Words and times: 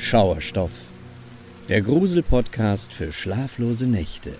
Schauerstoff, 0.00 0.72
der 1.68 1.82
Grusel-Podcast 1.82 2.92
für 2.92 3.12
schlaflose 3.12 3.86
Nächte. 3.86 4.34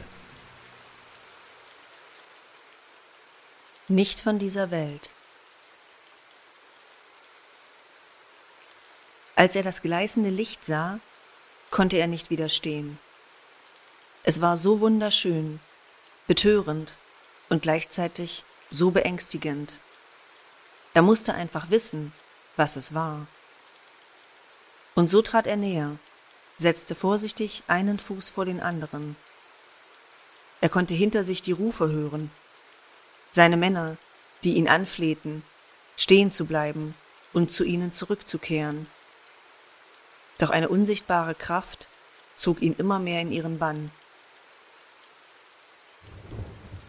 Nicht 3.86 4.20
von 4.20 4.38
dieser 4.38 4.70
Welt. 4.70 5.10
Als 9.36 9.54
er 9.54 9.62
das 9.62 9.82
gleißende 9.82 10.30
Licht 10.30 10.64
sah, 10.64 10.98
konnte 11.70 11.98
er 11.98 12.06
nicht 12.06 12.30
widerstehen. 12.30 12.98
Es 14.22 14.40
war 14.40 14.56
so 14.56 14.80
wunderschön, 14.80 15.60
betörend 16.26 16.96
und 17.50 17.62
gleichzeitig 17.62 18.44
so 18.70 18.90
beängstigend. 18.90 19.78
Er 20.94 21.02
musste 21.02 21.34
einfach 21.34 21.70
wissen, 21.70 22.12
was 22.56 22.76
es 22.76 22.94
war. 22.94 23.26
Und 24.94 25.08
so 25.08 25.22
trat 25.22 25.46
er 25.46 25.56
näher, 25.56 25.96
setzte 26.58 26.94
vorsichtig 26.94 27.62
einen 27.66 27.98
Fuß 27.98 28.30
vor 28.30 28.44
den 28.44 28.60
anderen. 28.60 29.16
Er 30.60 30.68
konnte 30.68 30.94
hinter 30.94 31.24
sich 31.24 31.42
die 31.42 31.52
Rufe 31.52 31.90
hören, 31.90 32.30
seine 33.32 33.56
Männer, 33.56 33.96
die 34.44 34.54
ihn 34.54 34.68
anflehten, 34.68 35.42
stehen 35.96 36.30
zu 36.30 36.44
bleiben 36.44 36.94
und 37.32 37.50
zu 37.50 37.64
ihnen 37.64 37.92
zurückzukehren. 37.92 38.86
Doch 40.38 40.50
eine 40.50 40.68
unsichtbare 40.68 41.34
Kraft 41.34 41.88
zog 42.36 42.62
ihn 42.62 42.74
immer 42.78 42.98
mehr 42.98 43.20
in 43.20 43.30
ihren 43.30 43.58
Bann. 43.58 43.90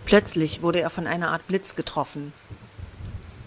Plötzlich 0.06 0.62
wurde 0.62 0.82
er 0.82 0.90
von 0.90 1.08
einer 1.08 1.32
Art 1.32 1.48
Blitz 1.48 1.76
getroffen. 1.76 2.34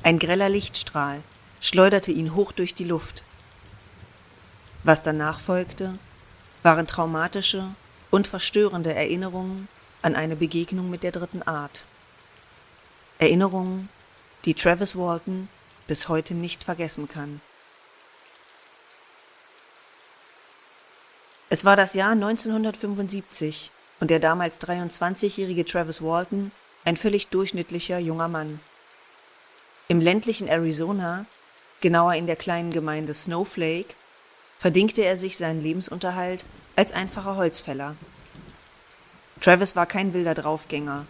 Ein 0.03 0.19
greller 0.19 0.49
Lichtstrahl 0.49 1.23
schleuderte 1.61 2.13
ihn 2.13 2.35
hoch 2.35 2.53
durch 2.53 2.75
die 2.75 2.85
Luft. 2.85 3.23
Was 4.85 5.03
danach 5.03 5.41
folgte, 5.41 5.99
waren 6.63 6.87
traumatische 6.87 7.71
und 8.11 8.27
verstörende 8.27 8.95
Erinnerungen 8.95 9.67
an 10.03 10.15
eine 10.15 10.37
Begegnung 10.37 10.91
mit 10.91 11.03
der 11.03 11.11
dritten 11.11 11.43
Art. 11.43 11.87
Erinnerungen, 13.19 13.89
die 14.45 14.53
Travis 14.53 14.95
Walton 14.95 15.49
bis 15.87 16.09
heute 16.09 16.35
nicht 16.35 16.65
vergessen 16.65 17.09
kann. 17.09 17.41
Es 21.49 21.65
war 21.65 21.77
das 21.77 21.95
Jahr 21.95 22.13
1975 22.13 23.71
und 24.01 24.11
der 24.11 24.21
damals 24.21 24.61
23-jährige 24.61 25.65
Travis 25.65 26.03
Walton 26.03 26.53
ein 26.85 26.99
völlig 26.99 27.29
durchschnittlicher 27.29 27.99
junger 27.99 28.29
Mann. 28.29 28.61
Im 29.89 30.01
ländlichen 30.01 30.49
Arizona, 30.49 31.25
genauer 31.81 32.15
in 32.15 32.27
der 32.27 32.37
kleinen 32.37 32.71
Gemeinde 32.71 33.15
Snowflake, 33.15 33.95
verdingte 34.59 35.03
er 35.03 35.17
sich 35.17 35.37
seinen 35.37 35.63
Lebensunterhalt 35.63 36.47
als 36.77 36.93
einfacher 36.93 37.37
Holzfäller. 37.37 37.97
Travis 39.41 39.77
war 39.77 39.87
kein 39.87 40.15
wilder 40.15 40.35
Draufgänger, 40.35 41.07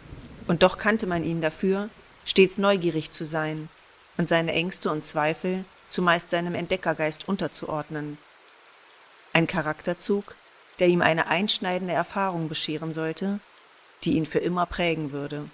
und 0.47 0.63
doch 0.63 0.77
kannte 0.79 1.07
man 1.07 1.25
ihn 1.25 1.41
dafür, 1.41 1.89
stets 2.25 2.59
neugierig 2.59 3.11
zu 3.11 3.25
sein 3.25 3.69
und 4.17 4.29
seine 4.29 4.53
Ängste 4.53 4.91
und 4.91 5.05
Zweifel 5.05 5.65
zumeist 5.89 6.31
seinem 6.31 6.55
Entdeckergeist 6.55 7.29
unterzuordnen. 7.29 8.19
Ein 9.33 9.47
Charakterzug, 9.47 10.35
der 10.79 10.89
ihm 10.89 11.03
eine 11.03 11.29
einschneidende 11.29 11.95
Erfahrung 11.95 12.49
bescheren 12.49 12.93
sollte, 12.93 13.41
die 14.03 14.15
ihn 14.15 14.27
für 14.27 14.39
immer 14.39 14.67
prägen 14.67 15.13
würde. 15.13 15.49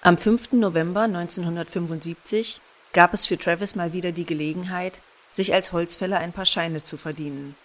Am 0.00 0.18
5. 0.18 0.52
November 0.52 1.02
1975 1.02 2.60
gab 2.92 3.14
es 3.14 3.26
für 3.26 3.38
Travis 3.38 3.74
mal 3.74 3.92
wieder 3.92 4.12
die 4.12 4.26
Gelegenheit, 4.26 5.00
sich 5.30 5.54
als 5.54 5.72
Holzfäller 5.72 6.18
ein 6.18 6.32
paar 6.32 6.46
Scheine 6.46 6.82
zu 6.82 6.96
verdienen. 6.96 7.56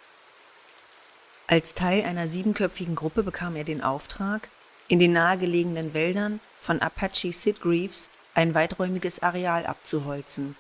Als 1.48 1.74
Teil 1.74 2.04
einer 2.04 2.28
siebenköpfigen 2.28 2.96
Gruppe 2.96 3.24
bekam 3.24 3.56
er 3.56 3.64
den 3.64 3.84
Auftrag, 3.84 4.50
in 4.88 5.00
den 5.00 5.14
nahegelegenen 5.14 5.94
Wäldern 5.94 6.40
von 6.60 6.82
Apache 6.82 7.32
Sid 7.32 7.62
Greaves 7.62 8.10
ein 8.34 8.54
weiträumiges 8.54 9.22
Areal 9.22 9.66
abzuholzen. 9.66 10.56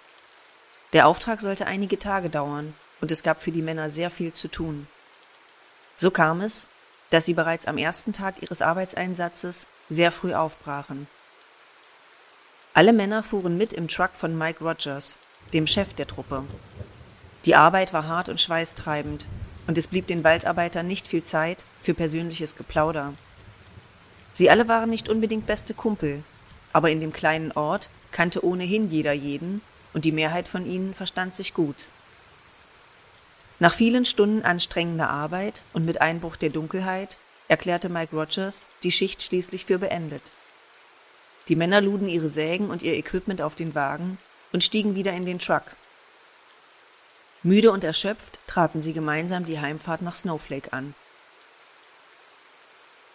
Der 0.93 1.07
Auftrag 1.07 1.41
sollte 1.41 1.65
einige 1.65 1.99
Tage 1.99 2.29
dauern 2.29 2.73
und 3.01 3.11
es 3.11 3.23
gab 3.23 3.41
für 3.41 3.51
die 3.51 3.61
Männer 3.61 3.89
sehr 3.89 4.09
viel 4.09 4.33
zu 4.33 4.47
tun. 4.47 4.87
So 5.97 6.11
kam 6.11 6.41
es, 6.41 6.67
dass 7.09 7.25
sie 7.25 7.33
bereits 7.33 7.65
am 7.65 7.77
ersten 7.77 8.13
Tag 8.13 8.41
ihres 8.41 8.61
Arbeitseinsatzes 8.61 9.67
sehr 9.89 10.11
früh 10.11 10.33
aufbrachen. 10.33 11.07
Alle 12.77 12.93
Männer 12.93 13.23
fuhren 13.23 13.57
mit 13.57 13.73
im 13.73 13.87
Truck 13.87 14.11
von 14.13 14.37
Mike 14.37 14.63
Rogers, 14.63 15.17
dem 15.51 15.65
Chef 15.65 15.95
der 15.95 16.05
Truppe. 16.05 16.43
Die 17.45 17.55
Arbeit 17.55 17.91
war 17.91 18.07
hart 18.07 18.29
und 18.29 18.39
schweißtreibend, 18.39 19.27
und 19.65 19.79
es 19.79 19.87
blieb 19.87 20.05
den 20.05 20.23
Waldarbeitern 20.23 20.85
nicht 20.85 21.07
viel 21.07 21.23
Zeit 21.23 21.65
für 21.81 21.95
persönliches 21.95 22.55
Geplauder. 22.55 23.15
Sie 24.33 24.51
alle 24.51 24.67
waren 24.67 24.91
nicht 24.91 25.09
unbedingt 25.09 25.47
beste 25.47 25.73
Kumpel, 25.73 26.21
aber 26.71 26.91
in 26.91 27.01
dem 27.01 27.11
kleinen 27.11 27.51
Ort 27.51 27.89
kannte 28.11 28.45
ohnehin 28.45 28.91
jeder 28.91 29.13
jeden, 29.13 29.63
und 29.93 30.05
die 30.05 30.11
Mehrheit 30.11 30.47
von 30.47 30.67
ihnen 30.67 30.93
verstand 30.93 31.35
sich 31.35 31.55
gut. 31.55 31.89
Nach 33.57 33.73
vielen 33.73 34.05
Stunden 34.05 34.43
anstrengender 34.43 35.09
Arbeit 35.09 35.63
und 35.73 35.83
mit 35.83 35.99
Einbruch 35.99 36.35
der 36.35 36.51
Dunkelheit 36.51 37.17
erklärte 37.47 37.89
Mike 37.89 38.15
Rogers 38.15 38.67
die 38.83 38.91
Schicht 38.91 39.23
schließlich 39.23 39.65
für 39.65 39.79
beendet. 39.79 40.31
Die 41.47 41.55
Männer 41.55 41.81
luden 41.81 42.09
ihre 42.09 42.29
Sägen 42.29 42.69
und 42.69 42.83
ihr 42.83 42.93
Equipment 42.93 43.41
auf 43.41 43.55
den 43.55 43.75
Wagen 43.75 44.17
und 44.51 44.63
stiegen 44.63 44.95
wieder 44.95 45.13
in 45.13 45.25
den 45.25 45.39
Truck. 45.39 45.63
Müde 47.43 47.71
und 47.71 47.83
erschöpft 47.83 48.39
traten 48.47 48.81
sie 48.81 48.93
gemeinsam 48.93 49.45
die 49.45 49.59
Heimfahrt 49.59 50.01
nach 50.01 50.15
Snowflake 50.15 50.73
an. 50.73 50.93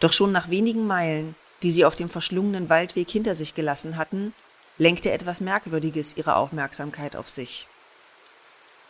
Doch 0.01 0.13
schon 0.13 0.33
nach 0.33 0.49
wenigen 0.49 0.87
Meilen, 0.87 1.35
die 1.63 1.71
sie 1.71 1.85
auf 1.85 1.95
dem 1.95 2.09
verschlungenen 2.09 2.69
Waldweg 2.69 3.11
hinter 3.11 3.35
sich 3.35 3.55
gelassen 3.55 3.97
hatten, 3.97 4.35
lenkte 4.79 5.11
etwas 5.11 5.41
Merkwürdiges 5.41 6.17
ihre 6.17 6.37
Aufmerksamkeit 6.37 7.15
auf 7.17 7.29
sich. 7.29 7.69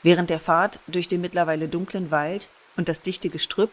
Während 0.02 0.30
der 0.30 0.40
Fahrt 0.40 0.80
durch 0.86 1.08
den 1.08 1.20
mittlerweile 1.20 1.68
dunklen 1.68 2.10
Wald 2.10 2.48
und 2.76 2.88
das 2.88 3.02
dichte 3.02 3.28
Gestrüpp 3.28 3.72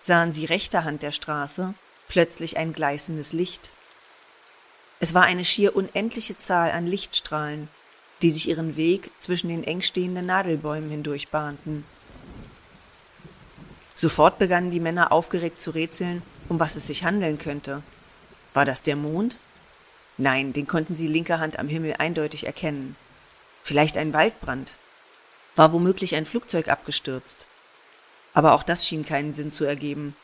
sahen 0.00 0.32
sie 0.32 0.46
rechter 0.46 0.84
Hand 0.84 1.02
der 1.02 1.12
Straße 1.12 1.74
plötzlich 2.08 2.56
ein 2.56 2.72
gleißendes 2.72 3.32
Licht. 3.32 3.72
Es 5.02 5.14
war 5.14 5.22
eine 5.22 5.46
schier 5.46 5.74
unendliche 5.74 6.36
Zahl 6.36 6.70
an 6.72 6.86
Lichtstrahlen, 6.86 7.68
die 8.20 8.30
sich 8.30 8.48
ihren 8.48 8.76
Weg 8.76 9.10
zwischen 9.18 9.48
den 9.48 9.64
eng 9.64 9.80
stehenden 9.80 10.26
Nadelbäumen 10.26 10.90
hindurch 10.90 11.28
bahnten. 11.28 11.84
Sofort 13.94 14.38
begannen 14.38 14.70
die 14.70 14.80
Männer 14.80 15.10
aufgeregt 15.10 15.60
zu 15.60 15.70
rätseln, 15.70 16.22
um 16.50 16.60
was 16.60 16.76
es 16.76 16.86
sich 16.86 17.02
handeln 17.02 17.38
könnte. 17.38 17.82
War 18.52 18.66
das 18.66 18.82
der 18.82 18.96
Mond? 18.96 19.40
Nein, 20.18 20.52
den 20.52 20.66
konnten 20.66 20.96
sie 20.96 21.06
linker 21.06 21.38
Hand 21.38 21.58
am 21.58 21.68
Himmel 21.68 21.94
eindeutig 21.98 22.44
erkennen. 22.46 22.94
Vielleicht 23.62 23.96
ein 23.96 24.12
Waldbrand. 24.12 24.76
War 25.56 25.72
womöglich 25.72 26.14
ein 26.14 26.26
Flugzeug 26.26 26.68
abgestürzt. 26.68 27.46
Aber 28.34 28.52
auch 28.52 28.62
das 28.62 28.86
schien 28.86 29.04
keinen 29.04 29.32
Sinn 29.32 29.50
zu 29.50 29.64
ergeben. 29.64 30.14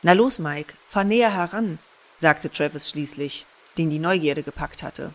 Na 0.00 0.12
los, 0.12 0.38
Mike, 0.38 0.74
fahr 0.88 1.04
näher 1.04 1.34
heran, 1.34 1.78
sagte 2.22 2.50
Travis 2.50 2.88
schließlich, 2.88 3.46
den 3.76 3.90
die 3.90 3.98
Neugierde 3.98 4.42
gepackt 4.42 4.82
hatte. 4.82 5.12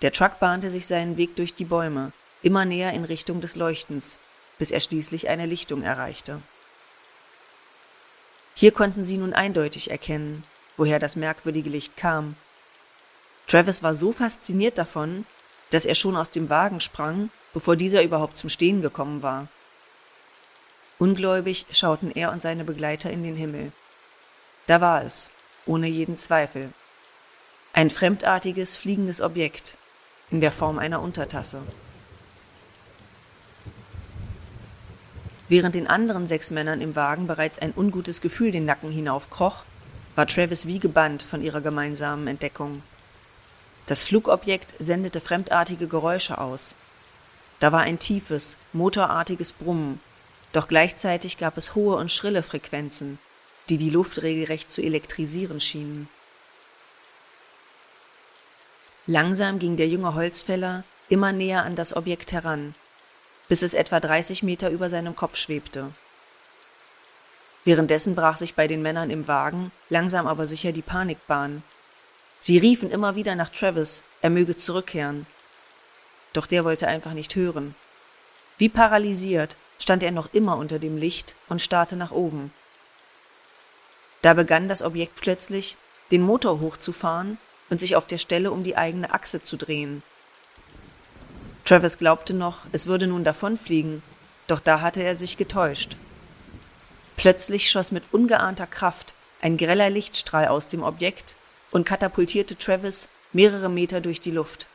Der 0.00 0.12
Truck 0.12 0.38
bahnte 0.38 0.70
sich 0.70 0.86
seinen 0.86 1.16
Weg 1.16 1.34
durch 1.34 1.54
die 1.54 1.64
Bäume, 1.64 2.12
immer 2.40 2.64
näher 2.64 2.92
in 2.92 3.04
Richtung 3.04 3.40
des 3.40 3.56
Leuchtens, 3.56 4.20
bis 4.58 4.70
er 4.70 4.78
schließlich 4.78 5.28
eine 5.28 5.44
Lichtung 5.44 5.82
erreichte. 5.82 6.40
Hier 8.54 8.70
konnten 8.70 9.04
sie 9.04 9.18
nun 9.18 9.32
eindeutig 9.32 9.90
erkennen, 9.90 10.44
woher 10.76 11.00
das 11.00 11.16
merkwürdige 11.16 11.68
Licht 11.68 11.96
kam. 11.96 12.36
Travis 13.48 13.82
war 13.82 13.96
so 13.96 14.12
fasziniert 14.12 14.78
davon, 14.78 15.26
dass 15.70 15.84
er 15.84 15.96
schon 15.96 16.16
aus 16.16 16.30
dem 16.30 16.48
Wagen 16.48 16.80
sprang, 16.80 17.30
bevor 17.52 17.74
dieser 17.74 18.04
überhaupt 18.04 18.38
zum 18.38 18.50
Stehen 18.50 18.82
gekommen 18.82 19.22
war. 19.22 19.48
Ungläubig 20.98 21.66
schauten 21.72 22.12
er 22.12 22.30
und 22.30 22.40
seine 22.40 22.62
Begleiter 22.62 23.10
in 23.10 23.24
den 23.24 23.36
Himmel. 23.36 23.72
Da 24.68 24.82
war 24.82 25.02
es, 25.02 25.30
ohne 25.64 25.88
jeden 25.88 26.14
Zweifel. 26.14 26.70
Ein 27.72 27.88
fremdartiges, 27.88 28.76
fliegendes 28.76 29.22
Objekt 29.22 29.78
in 30.30 30.42
der 30.42 30.52
Form 30.52 30.78
einer 30.78 31.00
Untertasse. 31.00 31.62
Während 35.48 35.74
den 35.74 35.86
anderen 35.86 36.26
sechs 36.26 36.50
Männern 36.50 36.82
im 36.82 36.94
Wagen 36.94 37.26
bereits 37.26 37.58
ein 37.58 37.72
ungutes 37.74 38.20
Gefühl 38.20 38.50
den 38.50 38.66
Nacken 38.66 38.90
hinaufkroch, 38.90 39.62
war 40.16 40.26
Travis 40.26 40.66
wie 40.66 40.78
gebannt 40.78 41.22
von 41.22 41.40
ihrer 41.40 41.62
gemeinsamen 41.62 42.26
Entdeckung. 42.26 42.82
Das 43.86 44.02
Flugobjekt 44.02 44.74
sendete 44.78 45.22
fremdartige 45.22 45.88
Geräusche 45.88 46.36
aus. 46.36 46.76
Da 47.58 47.72
war 47.72 47.80
ein 47.80 47.98
tiefes, 47.98 48.58
motorartiges 48.74 49.54
Brummen, 49.54 49.98
doch 50.52 50.68
gleichzeitig 50.68 51.38
gab 51.38 51.56
es 51.56 51.74
hohe 51.74 51.96
und 51.96 52.12
schrille 52.12 52.42
Frequenzen, 52.42 53.18
die 53.68 53.78
die 53.78 53.90
Luft 53.90 54.22
regelrecht 54.22 54.70
zu 54.70 54.82
elektrisieren 54.82 55.60
schienen. 55.60 56.08
Langsam 59.06 59.58
ging 59.58 59.76
der 59.76 59.88
junge 59.88 60.14
Holzfäller 60.14 60.84
immer 61.08 61.32
näher 61.32 61.64
an 61.64 61.76
das 61.76 61.96
Objekt 61.96 62.32
heran, 62.32 62.74
bis 63.48 63.62
es 63.62 63.74
etwa 63.74 64.00
30 64.00 64.42
Meter 64.42 64.70
über 64.70 64.88
seinem 64.88 65.16
Kopf 65.16 65.36
schwebte. 65.36 65.92
Währenddessen 67.64 68.14
brach 68.14 68.36
sich 68.36 68.54
bei 68.54 68.66
den 68.66 68.82
Männern 68.82 69.10
im 69.10 69.28
Wagen 69.28 69.72
langsam 69.88 70.26
aber 70.26 70.46
sicher 70.46 70.72
die 70.72 70.82
Panik 70.82 71.26
Bahn. 71.26 71.62
Sie 72.40 72.58
riefen 72.58 72.90
immer 72.90 73.16
wieder 73.16 73.34
nach 73.34 73.50
Travis, 73.50 74.02
er 74.22 74.30
möge 74.30 74.56
zurückkehren. 74.56 75.26
Doch 76.32 76.46
der 76.46 76.64
wollte 76.64 76.86
einfach 76.86 77.14
nicht 77.14 77.34
hören. 77.34 77.74
Wie 78.58 78.68
paralysiert 78.68 79.56
stand 79.78 80.02
er 80.02 80.12
noch 80.12 80.32
immer 80.32 80.56
unter 80.56 80.78
dem 80.78 80.96
Licht 80.96 81.34
und 81.48 81.62
starrte 81.62 81.96
nach 81.96 82.10
oben. 82.10 82.52
Da 84.22 84.34
begann 84.34 84.68
das 84.68 84.82
Objekt 84.82 85.16
plötzlich, 85.16 85.76
den 86.10 86.22
Motor 86.22 86.60
hochzufahren 86.60 87.38
und 87.70 87.80
sich 87.80 87.96
auf 87.96 88.06
der 88.06 88.18
Stelle 88.18 88.50
um 88.50 88.64
die 88.64 88.76
eigene 88.76 89.12
Achse 89.12 89.42
zu 89.42 89.56
drehen. 89.56 90.02
Travis 91.64 91.98
glaubte 91.98 92.34
noch, 92.34 92.60
es 92.72 92.86
würde 92.86 93.06
nun 93.06 93.24
davonfliegen, 93.24 94.02
doch 94.46 94.60
da 94.60 94.80
hatte 94.80 95.02
er 95.02 95.16
sich 95.16 95.36
getäuscht. 95.36 95.96
Plötzlich 97.16 97.70
schoss 97.70 97.92
mit 97.92 98.04
ungeahnter 98.10 98.66
Kraft 98.66 99.12
ein 99.42 99.56
greller 99.56 99.90
Lichtstrahl 99.90 100.48
aus 100.48 100.68
dem 100.68 100.82
Objekt 100.82 101.36
und 101.70 101.84
katapultierte 101.84 102.56
Travis 102.56 103.08
mehrere 103.32 103.68
Meter 103.68 104.00
durch 104.00 104.20
die 104.20 104.30
Luft. 104.30 104.66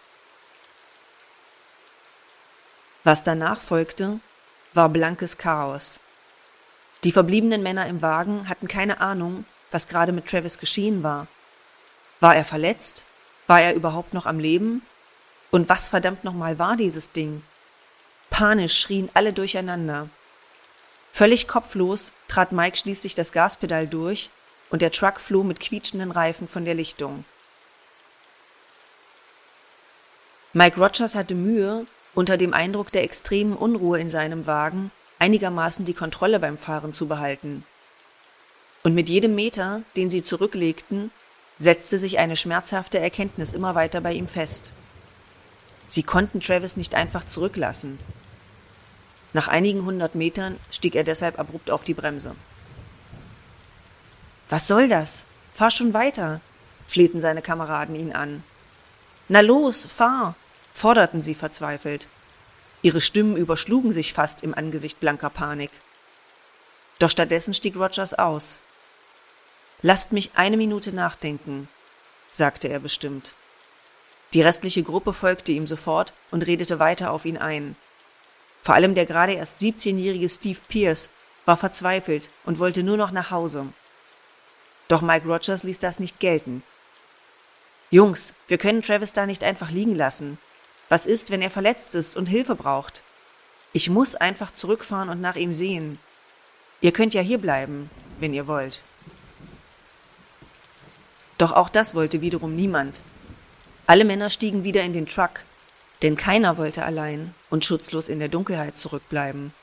Was 3.03 3.23
danach 3.23 3.59
folgte, 3.59 4.19
war 4.73 4.89
blankes 4.89 5.37
Chaos. 5.37 5.99
Die 7.03 7.11
verbliebenen 7.11 7.61
Männer 7.61 7.85
im 7.87 8.01
Wagen 8.01 8.47
hatten 8.47 8.67
keine 8.67 9.01
Ahnung, 9.01 9.45
was 9.71 9.87
gerade 9.87 10.13
mit 10.13 10.27
Travis 10.27 10.57
geschehen 10.57 11.03
war. 11.03 11.27
War 12.21 12.35
er 12.35 12.45
verletzt? 12.45 13.05
War 13.47 13.61
er 13.61 13.73
überhaupt 13.73 14.13
noch 14.13 14.25
am 14.25 14.39
Leben? 14.39 14.83
Und 15.51 15.67
was 15.67 15.89
verdammt 15.89 16.23
nochmal 16.23 16.59
war 16.59 16.77
dieses 16.77 17.11
Ding? 17.11 17.43
Panisch 18.29 18.79
schrien 18.79 19.09
alle 19.13 19.33
durcheinander. 19.33 20.09
Völlig 21.11 21.47
kopflos 21.47 22.13
trat 22.27 22.53
Mike 22.53 22.77
schließlich 22.77 23.15
das 23.15 23.33
Gaspedal 23.33 23.85
durch 23.85 24.29
und 24.69 24.81
der 24.81 24.91
Truck 24.91 25.19
floh 25.19 25.43
mit 25.43 25.59
quietschenden 25.59 26.11
Reifen 26.11 26.47
von 26.47 26.63
der 26.65 26.73
Lichtung. 26.73 27.25
Mike 30.53 30.79
Rogers 30.79 31.15
hatte 31.15 31.35
Mühe, 31.35 31.85
unter 32.15 32.37
dem 32.37 32.53
Eindruck 32.53 32.91
der 32.91 33.03
extremen 33.03 33.55
Unruhe 33.55 33.99
in 33.99 34.09
seinem 34.09 34.47
Wagen 34.47 34.91
einigermaßen 35.23 35.85
die 35.85 35.93
Kontrolle 35.93 36.37
beim 36.37 36.57
Fahren 36.57 36.91
zu 36.91 37.07
behalten. 37.07 37.63
Und 38.83 38.93
mit 38.93 39.07
jedem 39.07 39.35
Meter, 39.35 39.81
den 39.95 40.09
sie 40.09 40.21
zurücklegten, 40.21 41.11
setzte 41.57 41.97
sich 41.97 42.19
eine 42.19 42.35
schmerzhafte 42.35 42.99
Erkenntnis 42.99 43.53
immer 43.53 43.73
weiter 43.73 44.01
bei 44.01 44.11
ihm 44.11 44.27
fest. 44.27 44.73
Sie 45.87 46.03
konnten 46.03 46.41
Travis 46.41 46.75
nicht 46.75 46.93
einfach 46.93 47.23
zurücklassen. 47.23 47.99
Nach 49.31 49.47
einigen 49.47 49.85
hundert 49.85 50.13
Metern 50.13 50.59
stieg 50.69 50.93
er 50.93 51.05
deshalb 51.05 51.39
abrupt 51.39 51.71
auf 51.71 51.85
die 51.85 51.93
Bremse. 51.93 52.35
Was 54.49 54.67
soll 54.67 54.89
das? 54.89 55.25
Fahr 55.53 55.71
schon 55.71 55.93
weiter, 55.93 56.41
flehten 56.85 57.21
seine 57.21 57.41
Kameraden 57.41 57.95
ihn 57.95 58.11
an. 58.11 58.43
Na 59.29 59.39
los, 59.39 59.85
fahr, 59.85 60.35
forderten 60.73 61.23
sie 61.23 61.33
verzweifelt. 61.33 62.07
Ihre 62.83 63.01
Stimmen 63.01 63.37
überschlugen 63.37 63.93
sich 63.93 64.13
fast 64.13 64.43
im 64.43 64.53
Angesicht 64.53 64.99
blanker 64.99 65.29
Panik. 65.29 65.71
Doch 66.99 67.09
stattdessen 67.09 67.53
stieg 67.53 67.75
Rogers 67.75 68.13
aus. 68.13 68.59
Lasst 69.81 70.11
mich 70.11 70.31
eine 70.35 70.57
Minute 70.57 70.93
nachdenken, 70.93 71.67
sagte 72.29 72.67
er 72.67 72.79
bestimmt. 72.79 73.33
Die 74.33 74.41
restliche 74.41 74.83
Gruppe 74.83 75.13
folgte 75.13 75.53
ihm 75.53 75.65
sofort 75.65 76.13
und 76.29 76.45
redete 76.45 76.79
weiter 76.79 77.11
auf 77.11 77.25
ihn 77.25 77.37
ein. 77.37 77.75
Vor 78.61 78.75
allem 78.75 78.95
der 78.95 79.05
gerade 79.05 79.33
erst 79.33 79.59
17-jährige 79.59 80.27
Steve 80.29 80.59
Pierce 80.67 81.09
war 81.45 81.57
verzweifelt 81.57 82.29
und 82.43 82.59
wollte 82.59 82.83
nur 82.83 82.97
noch 82.97 83.11
nach 83.11 83.31
Hause. 83.31 83.67
Doch 84.87 85.01
Mike 85.01 85.27
Rogers 85.27 85.63
ließ 85.63 85.79
das 85.79 85.99
nicht 85.99 86.19
gelten. 86.19 86.63
Jungs, 87.91 88.33
wir 88.47 88.57
können 88.57 88.81
Travis 88.81 89.13
da 89.13 89.25
nicht 89.25 89.43
einfach 89.43 89.69
liegen 89.69 89.95
lassen. 89.95 90.37
Was 90.89 91.05
ist, 91.05 91.31
wenn 91.31 91.41
er 91.41 91.49
verletzt 91.49 91.95
ist 91.95 92.15
und 92.15 92.27
Hilfe 92.27 92.55
braucht? 92.55 93.03
Ich 93.71 93.89
muss 93.89 94.15
einfach 94.15 94.51
zurückfahren 94.51 95.09
und 95.09 95.21
nach 95.21 95.35
ihm 95.35 95.53
sehen. 95.53 95.97
Ihr 96.81 96.91
könnt 96.91 97.13
ja 97.13 97.21
hier 97.21 97.39
bleiben, 97.39 97.89
wenn 98.19 98.33
ihr 98.33 98.47
wollt. 98.47 98.83
Doch 101.37 101.51
auch 101.51 101.69
das 101.69 101.95
wollte 101.95 102.21
wiederum 102.21 102.55
niemand. 102.55 103.03
Alle 103.87 104.05
Männer 104.05 104.29
stiegen 104.29 104.63
wieder 104.63 104.83
in 104.83 104.93
den 104.93 105.07
Truck, 105.07 105.41
denn 106.01 106.15
keiner 106.15 106.57
wollte 106.57 106.85
allein 106.85 107.33
und 107.49 107.65
schutzlos 107.65 108.09
in 108.09 108.19
der 108.19 108.29
Dunkelheit 108.29 108.77
zurückbleiben. 108.77 109.53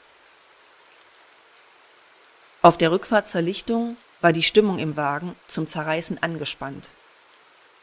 Auf 2.62 2.76
der 2.76 2.90
Rückfahrt 2.90 3.28
zur 3.28 3.40
Lichtung 3.40 3.96
war 4.20 4.32
die 4.32 4.42
Stimmung 4.42 4.78
im 4.78 4.96
Wagen 4.96 5.34
zum 5.46 5.66
Zerreißen 5.66 6.22
angespannt. 6.22 6.90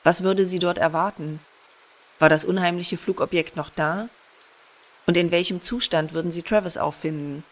Was 0.04 0.24
würde 0.24 0.46
sie 0.46 0.60
dort 0.60 0.78
erwarten? 0.78 1.40
War 2.20 2.30
das 2.30 2.46
unheimliche 2.46 2.98
Flugobjekt 2.98 3.56
noch 3.56 3.70
da? 3.70 4.10
Und 5.06 5.18
in 5.18 5.32
welchem 5.32 5.62
Zustand 5.62 6.14
würden 6.14 6.32
sie 6.32 6.42
Travis 6.42 6.78
auffinden? 6.78 7.44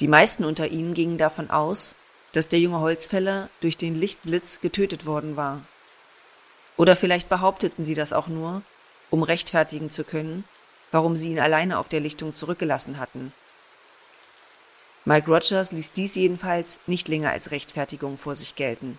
Die 0.00 0.08
meisten 0.08 0.44
unter 0.44 0.68
ihnen 0.68 0.94
gingen 0.94 1.18
davon 1.18 1.50
aus, 1.50 1.94
dass 2.32 2.48
der 2.48 2.58
junge 2.58 2.80
Holzfäller 2.80 3.48
durch 3.60 3.76
den 3.76 3.98
Lichtblitz 3.98 4.60
getötet 4.60 5.06
worden 5.06 5.36
war. 5.36 5.62
Oder 6.76 6.96
vielleicht 6.96 7.28
behaupteten 7.28 7.84
sie 7.84 7.94
das 7.94 8.12
auch 8.12 8.26
nur, 8.26 8.62
um 9.10 9.22
rechtfertigen 9.22 9.90
zu 9.90 10.04
können, 10.04 10.44
warum 10.90 11.16
sie 11.16 11.30
ihn 11.30 11.38
alleine 11.38 11.78
auf 11.78 11.88
der 11.88 12.00
Lichtung 12.00 12.34
zurückgelassen 12.34 12.98
hatten. 12.98 13.32
Mike 15.04 15.30
Rogers 15.30 15.72
ließ 15.72 15.92
dies 15.92 16.14
jedenfalls 16.14 16.80
nicht 16.86 17.08
länger 17.08 17.30
als 17.30 17.50
Rechtfertigung 17.50 18.18
vor 18.18 18.36
sich 18.36 18.54
gelten. 18.54 18.98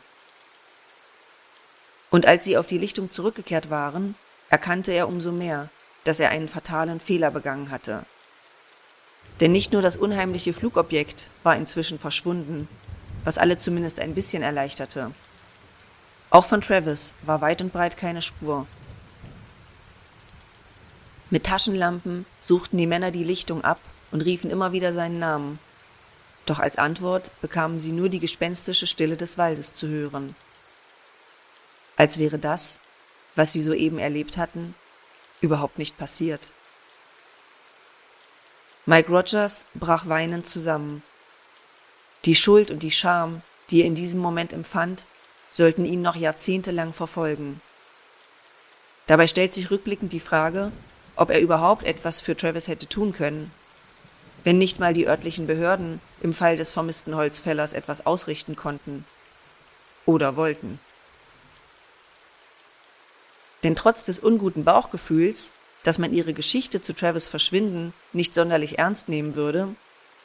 Und 2.14 2.28
als 2.28 2.46
sie 2.46 2.58
auf 2.58 2.68
die 2.68 2.78
Lichtung 2.78 3.10
zurückgekehrt 3.10 3.72
waren, 3.72 4.14
erkannte 4.52 4.92
er 4.92 5.08
umso 5.08 5.32
mehr, 5.32 5.70
dass 6.04 6.20
er 6.20 6.30
einen 6.30 6.48
fatalen 6.48 7.00
Fehler 7.00 7.32
begangen 7.32 7.72
hatte. 7.72 8.06
Denn 9.40 9.52
nicht 9.52 9.74
nur 9.74 9.82
das 9.82 9.96
unheimliche 9.96 10.54
Flugobjekt 10.54 11.28
war 11.42 11.56
inzwischen 11.56 11.98
verschwunden, 11.98 12.68
was 13.24 13.40
alle 13.40 13.58
zumindest 13.58 14.00
ein 14.00 14.14
bisschen 14.14 14.44
erleichterte. 14.44 15.10
Auch 16.30 16.46
von 16.46 16.62
Travis 16.62 17.16
war 17.24 17.42
weit 17.42 17.64
und 17.64 17.74
breit 17.74 17.98
keine 17.98 18.22
Spur. 18.22 18.68
Mit 21.32 21.48
Taschenlampen 21.48 22.28
suchten 22.42 22.78
die 22.78 22.86
Männer 22.86 23.10
die 23.10 23.24
Lichtung 23.24 23.64
ab 23.64 23.80
und 24.12 24.22
riefen 24.22 24.52
immer 24.52 24.72
wieder 24.72 24.94
seinen 24.94 25.18
Namen. 25.18 25.58
Doch 26.46 26.60
als 26.60 26.78
Antwort 26.78 27.32
bekamen 27.42 27.80
sie 27.80 27.92
nur 27.92 28.10
die 28.10 28.20
gespenstische 28.20 28.86
Stille 28.86 29.18
des 29.18 29.40
Waldes 29.40 29.74
zu 29.74 29.88
hören 29.88 30.36
als 31.98 32.18
wäre 32.18 32.40
das, 32.40 32.80
was 33.36 33.54
sie 33.54 33.62
soeben 33.62 34.00
erlebt 34.00 34.38
hatten, 34.38 34.76
überhaupt 35.42 35.78
nicht 35.78 35.98
passiert. 35.98 36.50
Mike 38.86 39.10
Rogers 39.10 39.66
brach 39.74 40.08
weinend 40.08 40.46
zusammen. 40.46 41.04
Die 42.26 42.36
Schuld 42.36 42.70
und 42.72 42.84
die 42.84 42.92
Scham, 42.92 43.42
die 43.70 43.82
er 43.82 43.88
in 43.88 43.96
diesem 43.96 44.20
Moment 44.20 44.54
empfand, 44.54 45.06
sollten 45.52 45.86
ihn 45.86 46.02
noch 46.02 46.16
jahrzehntelang 46.16 46.94
verfolgen. 46.94 47.62
Dabei 49.08 49.28
stellt 49.28 49.54
sich 49.54 49.72
rückblickend 49.72 50.14
die 50.14 50.20
Frage, 50.20 50.72
ob 51.16 51.30
er 51.30 51.40
überhaupt 51.40 51.84
etwas 51.84 52.22
für 52.22 52.36
Travis 52.36 52.68
hätte 52.68 52.88
tun 52.88 53.14
können, 53.14 53.52
wenn 54.44 54.58
nicht 54.58 54.80
mal 54.80 54.94
die 54.94 55.08
örtlichen 55.08 55.48
Behörden 55.48 56.02
im 56.22 56.34
Fall 56.34 56.56
des 56.58 56.72
vermissten 56.72 57.16
Holzfällers 57.16 57.74
etwas 57.74 58.06
ausrichten 58.06 58.56
konnten 58.56 59.06
oder 60.06 60.36
wollten. 60.36 60.80
Denn 63.64 63.76
trotz 63.76 64.04
des 64.04 64.20
unguten 64.20 64.64
Bauchgefühls, 64.64 65.52
dass 65.84 65.98
man 65.98 66.14
ihre 66.14 66.34
Geschichte 66.34 66.82
zu 66.82 66.94
Travis 66.94 67.28
Verschwinden 67.28 67.94
nicht 68.14 68.34
sonderlich 68.34 68.80
ernst 68.80 69.10
nehmen 69.10 69.36
würde, 69.36 69.70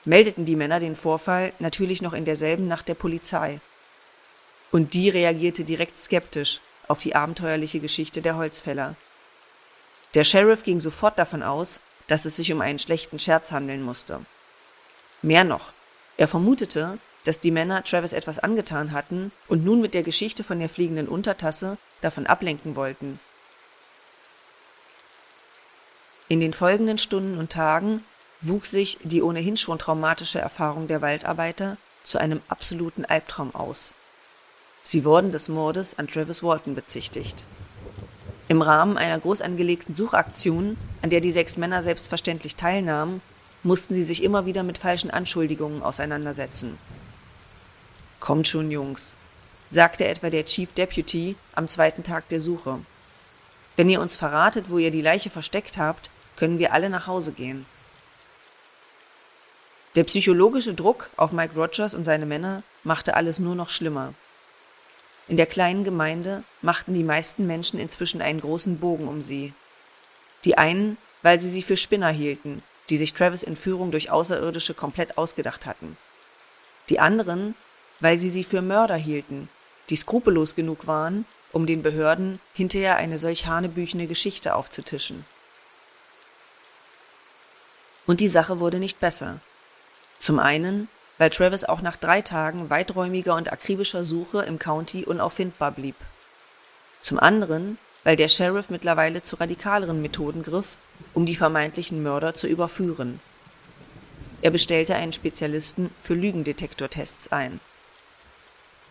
meldeten 0.05 0.45
die 0.45 0.57
Männer 0.57 0.81
den 0.81 0.97
Vorfall 0.97 1.53
natürlich 1.59 2.03
noch 2.03 2.13
in 2.13 2.25
derselben 2.25 2.69
Nacht 2.69 2.89
der 2.89 2.95
Polizei. 2.95 3.61
Und 4.71 4.95
die 4.95 5.09
reagierte 5.09 5.65
direkt 5.65 5.99
skeptisch 5.99 6.61
auf 6.87 7.01
die 7.01 7.15
abenteuerliche 7.15 7.81
Geschichte 7.81 8.23
der 8.23 8.37
Holzfäller. 8.37 8.97
Der 10.15 10.25
Sheriff 10.25 10.63
ging 10.63 10.81
sofort 10.81 11.19
davon 11.19 11.43
aus, 11.43 11.81
dass 12.07 12.25
es 12.25 12.37
sich 12.37 12.53
um 12.53 12.61
einen 12.61 12.79
schlechten 12.79 13.19
Scherz 13.19 13.53
handeln 13.53 13.83
musste. 13.83 14.21
Mehr 15.21 15.45
noch, 15.45 15.73
er 16.17 16.29
vermutete, 16.29 16.99
dass 17.25 17.41
die 17.41 17.51
Männer 17.51 17.85
Travis 17.85 18.13
etwas 18.13 18.39
angetan 18.39 18.93
hatten 18.93 19.33
und 19.49 19.65
nun 19.65 19.81
mit 19.81 19.93
der 19.93 20.03
Geschichte 20.03 20.45
von 20.45 20.59
der 20.59 20.69
fliegenden 20.69 21.09
Untertasse 21.09 21.77
davon 22.01 22.27
ablenken 22.27 22.75
wollten. 22.77 23.21
In 26.31 26.41
den 26.41 26.53
folgenden 26.53 26.99
Stunden 26.99 27.39
und 27.39 27.51
Tagen 27.51 28.05
wuchs 28.43 28.71
sich 28.71 28.99
die 29.03 29.23
ohnehin 29.23 29.57
schon 29.57 29.79
traumatische 29.79 30.39
Erfahrung 30.39 30.87
der 30.87 31.01
Waldarbeiter 31.01 31.79
zu 32.03 32.19
einem 32.19 32.43
absoluten 32.49 33.07
Albtraum 33.07 33.55
aus. 33.55 33.95
Sie 34.83 35.07
wurden 35.07 35.33
des 35.33 35.49
Mordes 35.49 35.99
an 35.99 36.07
Travis 36.07 36.43
Walton 36.43 36.75
bezichtigt. 36.75 37.45
Im 38.49 38.61
Rahmen 38.61 38.99
einer 38.99 39.19
groß 39.19 39.41
angelegten 39.41 39.95
Suchaktion, 39.95 40.77
an 41.01 41.09
der 41.09 41.21
die 41.21 41.33
sechs 41.33 41.57
Männer 41.57 41.83
selbstverständlich 41.83 42.57
teilnahmen, 42.57 43.23
mussten 43.63 43.95
sie 43.95 44.05
sich 44.05 44.23
immer 44.23 44.45
wieder 44.45 44.63
mit 44.63 44.77
falschen 44.77 45.11
Anschuldigungen 45.11 45.83
auseinandersetzen. 45.83 46.79
Kommt 48.21 48.49
schon, 48.49 48.71
Jungs, 48.71 49.17
sagte 49.71 50.07
etwa 50.07 50.29
der 50.29 50.45
Chief 50.45 50.73
Deputy 50.73 51.37
am 51.55 51.69
zweiten 51.69 52.03
Tag 52.03 52.29
der 52.29 52.41
Suche. 52.41 52.79
Wenn 53.77 53.89
ihr 53.89 54.01
uns 54.01 54.17
verratet, 54.17 54.71
wo 54.71 54.79
ihr 54.79 54.91
die 54.91 55.03
Leiche 55.03 55.31
versteckt 55.31 55.79
habt, 55.79 56.11
können 56.39 56.61
wir 56.61 56.73
alle 56.73 56.89
nach 56.89 57.09
Hause 57.09 57.33
gehen. 57.33 57.67
Der 59.97 60.05
psychologische 60.05 60.75
Druck 60.75 61.11
auf 61.17 61.33
Mike 61.33 61.55
Rogers 61.59 61.95
und 61.95 62.05
seine 62.05 62.27
Männer 62.27 62.63
machte 62.85 63.15
alles 63.15 63.41
nur 63.41 63.57
noch 63.57 63.71
schlimmer. 63.71 64.15
In 65.27 65.37
der 65.37 65.47
kleinen 65.47 65.83
Gemeinde 65.83 66.45
machten 66.63 66.95
die 66.95 67.03
meisten 67.03 67.47
Menschen 67.47 67.81
inzwischen 67.81 68.23
einen 68.23 68.41
großen 68.41 68.79
Bogen 68.79 69.09
um 69.09 69.21
sie. 69.21 69.53
Die 70.45 70.57
einen, 70.57 70.97
weil 71.23 71.41
sie 71.41 71.51
sie 71.51 71.63
für 71.63 71.77
Spinner 71.77 72.11
hielten, 72.11 72.63
die 72.89 72.97
sich 72.97 73.15
Travis 73.15 73.43
Entführung 73.43 73.91
durch 73.91 74.11
Außerirdische 74.11 74.75
komplett 74.75 75.19
ausgedacht 75.19 75.67
hatten. 75.67 75.97
Die 76.89 77.01
anderen, 77.01 77.57
weil 77.99 78.17
sie 78.17 78.31
sie 78.31 78.45
für 78.45 78.63
Mörder 78.63 78.97
hielten, 78.97 79.49
die 79.91 79.97
skrupellos 79.97 80.55
genug 80.55 80.87
waren, 80.87 81.27
um 81.51 81.67
den 81.67 81.83
Behörden 81.83 82.39
hinterher 82.55 82.97
eine 82.97 83.19
solch 83.19 83.47
hanebüchene 83.47 84.07
Geschichte 84.07 84.55
aufzutischen. 84.55 85.25
Und 88.09 88.21
die 88.21 88.31
Sache 88.31 88.59
wurde 88.59 88.79
nicht 88.79 89.01
besser. 89.01 89.39
Zum 90.19 90.39
einen, 90.39 90.89
weil 91.19 91.29
Travis 91.29 91.65
auch 91.65 91.83
nach 91.83 91.99
drei 91.99 92.23
Tagen 92.23 92.71
weiträumiger 92.71 93.35
und 93.35 93.53
akribischer 93.53 94.03
Suche 94.03 94.41
im 94.45 94.59
County 94.59 95.05
unauffindbar 95.05 95.73
blieb. 95.73 95.95
Zum 97.03 97.21
anderen, 97.21 97.77
weil 98.05 98.17
der 98.17 98.29
Sheriff 98.29 98.71
mittlerweile 98.71 99.23
zu 99.23 99.37
radikaleren 99.37 100.01
Methoden 100.01 100.43
griff, 100.43 100.79
um 101.13 101.27
die 101.27 101.37
vermeintlichen 101.37 102.03
Mörder 102.03 102.33
zu 102.33 102.47
überführen. 102.47 103.21
Er 104.41 104.53
bestellte 104.53 104.95
einen 104.95 105.13
Spezialisten 105.13 105.91
für 106.03 106.15
Lügendetektortests 106.15 107.31
ein. 107.31 107.61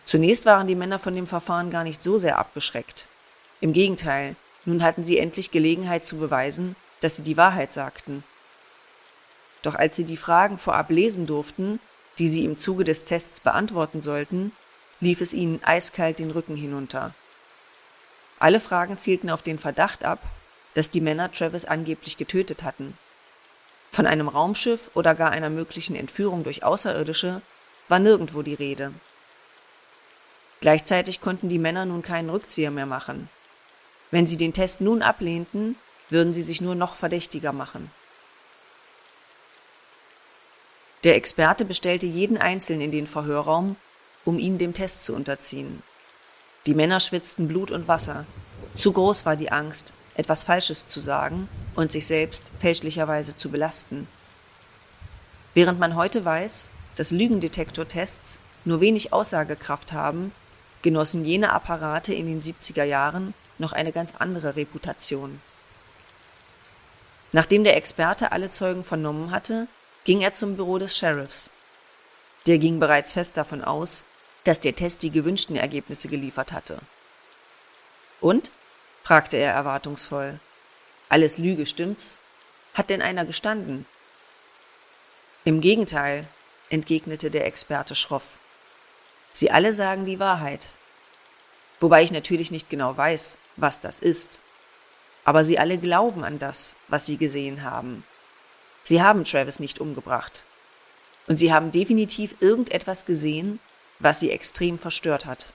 Zunächst 0.04 0.46
waren 0.46 0.68
die 0.68 0.76
Männer 0.76 1.00
von 1.00 1.16
dem 1.16 1.26
Verfahren 1.26 1.72
gar 1.72 1.82
nicht 1.82 2.04
so 2.04 2.18
sehr 2.18 2.38
abgeschreckt. 2.38 3.08
Im 3.60 3.72
Gegenteil, 3.72 4.36
nun 4.64 4.84
hatten 4.84 5.02
sie 5.02 5.18
endlich 5.18 5.50
Gelegenheit 5.50 6.06
zu 6.06 6.18
beweisen, 6.18 6.76
dass 7.00 7.16
sie 7.16 7.24
die 7.24 7.36
Wahrheit 7.36 7.72
sagten. 7.72 8.22
Doch 9.62 9.74
als 9.74 9.96
sie 9.96 10.04
die 10.04 10.16
Fragen 10.16 10.58
vorab 10.58 10.90
lesen 10.90 11.26
durften, 11.26 11.80
die 12.18 12.28
sie 12.28 12.44
im 12.44 12.58
Zuge 12.58 12.84
des 12.84 13.04
Tests 13.04 13.40
beantworten 13.40 14.00
sollten, 14.00 14.52
lief 15.00 15.20
es 15.20 15.32
ihnen 15.32 15.60
eiskalt 15.62 16.18
den 16.18 16.30
Rücken 16.30 16.56
hinunter. 16.56 17.14
Alle 18.38 18.60
Fragen 18.60 18.98
zielten 18.98 19.30
auf 19.30 19.42
den 19.42 19.58
Verdacht 19.58 20.04
ab, 20.04 20.20
dass 20.74 20.90
die 20.90 21.00
Männer 21.00 21.32
Travis 21.32 21.64
angeblich 21.64 22.16
getötet 22.16 22.62
hatten. 22.62 22.96
Von 23.90 24.06
einem 24.06 24.28
Raumschiff 24.28 24.90
oder 24.94 25.14
gar 25.14 25.30
einer 25.30 25.50
möglichen 25.50 25.96
Entführung 25.96 26.44
durch 26.44 26.62
Außerirdische 26.62 27.42
war 27.88 27.98
nirgendwo 27.98 28.42
die 28.42 28.54
Rede. 28.54 28.92
Gleichzeitig 30.60 31.20
konnten 31.20 31.48
die 31.48 31.58
Männer 31.58 31.84
nun 31.84 32.02
keinen 32.02 32.30
Rückzieher 32.30 32.70
mehr 32.70 32.86
machen. 32.86 33.28
Wenn 34.10 34.26
sie 34.26 34.36
den 34.36 34.52
Test 34.52 34.80
nun 34.80 35.02
ablehnten, 35.02 35.76
würden 36.10 36.32
sie 36.32 36.42
sich 36.42 36.60
nur 36.60 36.74
noch 36.74 36.96
verdächtiger 36.96 37.52
machen. 37.52 37.90
Der 41.04 41.14
Experte 41.14 41.64
bestellte 41.64 42.06
jeden 42.06 42.38
Einzelnen 42.38 42.80
in 42.80 42.90
den 42.90 43.06
Verhörraum, 43.06 43.76
um 44.24 44.38
ihn 44.38 44.58
dem 44.58 44.72
Test 44.72 45.04
zu 45.04 45.14
unterziehen. 45.14 45.82
Die 46.66 46.74
Männer 46.74 47.00
schwitzten 47.00 47.46
Blut 47.46 47.70
und 47.70 47.86
Wasser. 47.86 48.26
Zu 48.74 48.92
groß 48.92 49.24
war 49.24 49.36
die 49.36 49.52
Angst, 49.52 49.94
etwas 50.16 50.42
Falsches 50.42 50.86
zu 50.86 50.98
sagen 50.98 51.48
und 51.76 51.92
sich 51.92 52.06
selbst 52.06 52.50
fälschlicherweise 52.60 53.36
zu 53.36 53.50
belasten. 53.50 54.08
Während 55.54 55.78
man 55.78 55.94
heute 55.94 56.24
weiß, 56.24 56.66
dass 56.96 57.12
Lügendetektortests 57.12 58.38
nur 58.64 58.80
wenig 58.80 59.12
Aussagekraft 59.12 59.92
haben, 59.92 60.32
genossen 60.82 61.24
jene 61.24 61.52
Apparate 61.52 62.12
in 62.12 62.26
den 62.26 62.42
70er 62.42 62.84
Jahren 62.84 63.34
noch 63.58 63.72
eine 63.72 63.92
ganz 63.92 64.14
andere 64.18 64.56
Reputation. 64.56 65.40
Nachdem 67.32 67.62
der 67.62 67.76
Experte 67.76 68.32
alle 68.32 68.50
Zeugen 68.50 68.84
vernommen 68.84 69.30
hatte, 69.30 69.68
ging 70.08 70.22
er 70.22 70.32
zum 70.32 70.56
Büro 70.56 70.78
des 70.78 70.96
Sheriffs. 70.96 71.50
Der 72.46 72.56
ging 72.56 72.80
bereits 72.80 73.12
fest 73.12 73.36
davon 73.36 73.62
aus, 73.62 74.04
dass 74.42 74.58
der 74.58 74.74
Test 74.74 75.02
die 75.02 75.10
gewünschten 75.10 75.54
Ergebnisse 75.54 76.08
geliefert 76.08 76.52
hatte. 76.52 76.78
Und? 78.22 78.50
fragte 79.04 79.36
er 79.36 79.52
erwartungsvoll. 79.52 80.40
Alles 81.10 81.36
Lüge, 81.36 81.66
stimmt's? 81.66 82.16
Hat 82.72 82.88
denn 82.88 83.02
einer 83.02 83.26
gestanden? 83.26 83.84
Im 85.44 85.60
Gegenteil, 85.60 86.26
entgegnete 86.70 87.30
der 87.30 87.44
Experte 87.44 87.94
schroff. 87.94 88.38
Sie 89.34 89.50
alle 89.50 89.74
sagen 89.74 90.06
die 90.06 90.18
Wahrheit. 90.18 90.68
Wobei 91.80 92.02
ich 92.02 92.12
natürlich 92.12 92.50
nicht 92.50 92.70
genau 92.70 92.96
weiß, 92.96 93.36
was 93.56 93.82
das 93.82 94.00
ist. 94.00 94.40
Aber 95.26 95.44
sie 95.44 95.58
alle 95.58 95.76
glauben 95.76 96.24
an 96.24 96.38
das, 96.38 96.76
was 96.88 97.04
sie 97.04 97.18
gesehen 97.18 97.62
haben. 97.62 98.04
Sie 98.88 99.02
haben 99.02 99.26
Travis 99.26 99.60
nicht 99.60 99.82
umgebracht. 99.82 100.44
Und 101.26 101.36
sie 101.36 101.52
haben 101.52 101.70
definitiv 101.70 102.36
irgendetwas 102.40 103.04
gesehen, 103.04 103.60
was 103.98 104.18
sie 104.18 104.30
extrem 104.30 104.78
verstört 104.78 105.26
hat. 105.26 105.52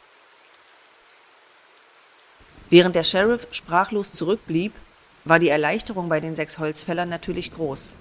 Während 2.69 2.95
der 2.95 3.03
Sheriff 3.03 3.47
sprachlos 3.49 4.13
zurückblieb, 4.13 4.71
war 5.25 5.39
die 5.39 5.49
Erleichterung 5.49 6.09
bei 6.09 6.19
den 6.19 6.35
sechs 6.35 6.59
Holzfällern 6.59 7.09
natürlich 7.09 7.51
groß. 7.51 7.95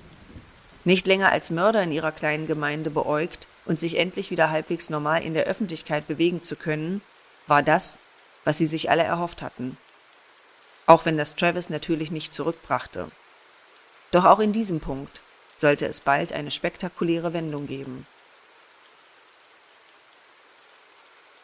Nicht 0.84 1.06
länger 1.06 1.32
als 1.32 1.50
Mörder 1.50 1.82
in 1.82 1.92
ihrer 1.92 2.12
kleinen 2.12 2.46
Gemeinde 2.46 2.90
beäugt 2.90 3.48
und 3.64 3.80
sich 3.80 3.96
endlich 3.96 4.30
wieder 4.30 4.50
halbwegs 4.50 4.90
normal 4.90 5.22
in 5.22 5.32
der 5.32 5.44
Öffentlichkeit 5.44 6.06
bewegen 6.06 6.42
zu 6.42 6.56
können, 6.56 7.00
war 7.46 7.62
das, 7.62 8.00
was 8.44 8.58
sie 8.58 8.66
sich 8.66 8.90
alle 8.90 9.04
erhofft 9.04 9.40
hatten. 9.40 9.78
Auch 10.84 11.06
wenn 11.06 11.16
das 11.16 11.36
Travis 11.36 11.70
natürlich 11.70 12.10
nicht 12.10 12.34
zurückbrachte. 12.34 13.10
Doch 14.12 14.24
auch 14.26 14.38
in 14.38 14.52
diesem 14.52 14.80
Punkt 14.80 15.22
sollte 15.56 15.86
es 15.86 16.00
bald 16.00 16.32
eine 16.32 16.50
spektakuläre 16.50 17.32
Wendung 17.32 17.66
geben. 17.66 18.06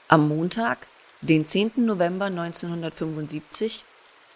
Am 0.06 0.28
Montag, 0.28 0.87
den 1.20 1.44
10. 1.44 1.72
November 1.76 2.26
1975, 2.26 3.84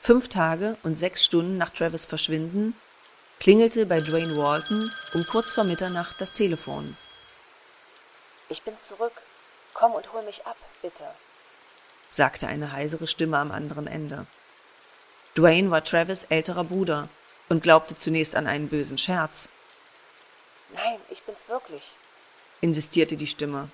fünf 0.01 0.29
Tage 0.29 0.77
und 0.83 0.97
sechs 0.97 1.25
Stunden 1.25 1.57
nach 1.57 1.71
Travis 1.71 2.07
Verschwinden, 2.07 2.75
klingelte 3.39 3.87
bei 3.87 4.01
Dwayne 4.01 4.37
Walton 4.37 4.91
um 5.15 5.25
kurz 5.27 5.53
vor 5.53 5.65
Mitternacht 5.65 6.21
das 6.21 6.33
Telefon. 6.33 6.97
Ich 8.49 8.63
bin 8.63 8.79
zurück. 8.79 9.13
Komm 9.75 9.93
und 9.93 10.13
hol 10.13 10.23
mich 10.23 10.47
ab, 10.47 10.57
bitte, 10.83 11.05
sagte 12.11 12.47
eine 12.47 12.73
heisere 12.73 13.07
Stimme 13.07 13.39
am 13.39 13.51
anderen 13.51 13.87
Ende. 13.87 14.27
Dwayne 15.35 15.71
war 15.71 15.83
Travis 15.83 16.25
älterer 16.25 16.65
Bruder 16.65 17.09
und 17.53 17.63
glaubte 17.63 17.99
zunächst 17.99 18.35
an 18.35 18.47
einen 18.47 18.69
bösen 18.69 18.97
Scherz. 18.97 19.51
Nein, 20.75 20.99
ich 21.11 21.23
bin's 21.23 21.51
wirklich, 21.51 21.83
insistierte 22.63 23.19
die 23.19 23.27
Stimme. 23.27 23.69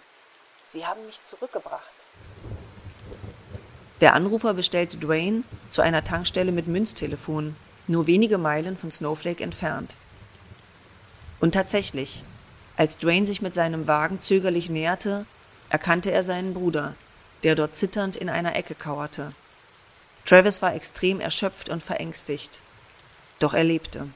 Sie 0.67 0.85
haben 0.85 1.07
mich 1.07 1.23
zurückgebracht. 1.23 1.85
Der 4.01 4.15
Anrufer 4.15 4.53
bestellte 4.55 4.97
Dwayne 4.97 5.45
zu 5.71 5.81
einer 5.81 6.03
Tankstelle 6.03 6.51
mit 6.51 6.67
Münztelefon, 6.67 7.55
nur 7.87 8.09
wenige 8.09 8.37
Meilen 8.37 8.77
von 8.77 8.91
Snowflake 8.91 9.45
entfernt. 9.45 9.97
Und 11.39 11.53
tatsächlich, 11.53 12.25
als 12.77 12.99
Dwayne 12.99 13.27
sich 13.27 13.43
mit 13.43 13.55
seinem 13.55 13.87
Wagen 13.87 14.19
zögerlich 14.19 14.69
näherte, 14.69 15.25
erkannte 15.69 16.11
er 16.11 16.25
seinen 16.25 16.53
Bruder, 16.53 16.97
der 17.45 17.55
dort 17.55 17.77
zitternd 17.77 18.17
in 18.17 18.29
einer 18.29 18.57
Ecke 18.57 18.75
kauerte. 18.75 19.35
Travis 20.27 20.63
war 20.63 20.75
extrem 20.75 21.21
erschöpft 21.21 21.69
und 21.69 21.81
verängstigt. 21.81 22.59
Doch 23.39 23.55
er 23.55 23.65
lebte. 23.65 24.09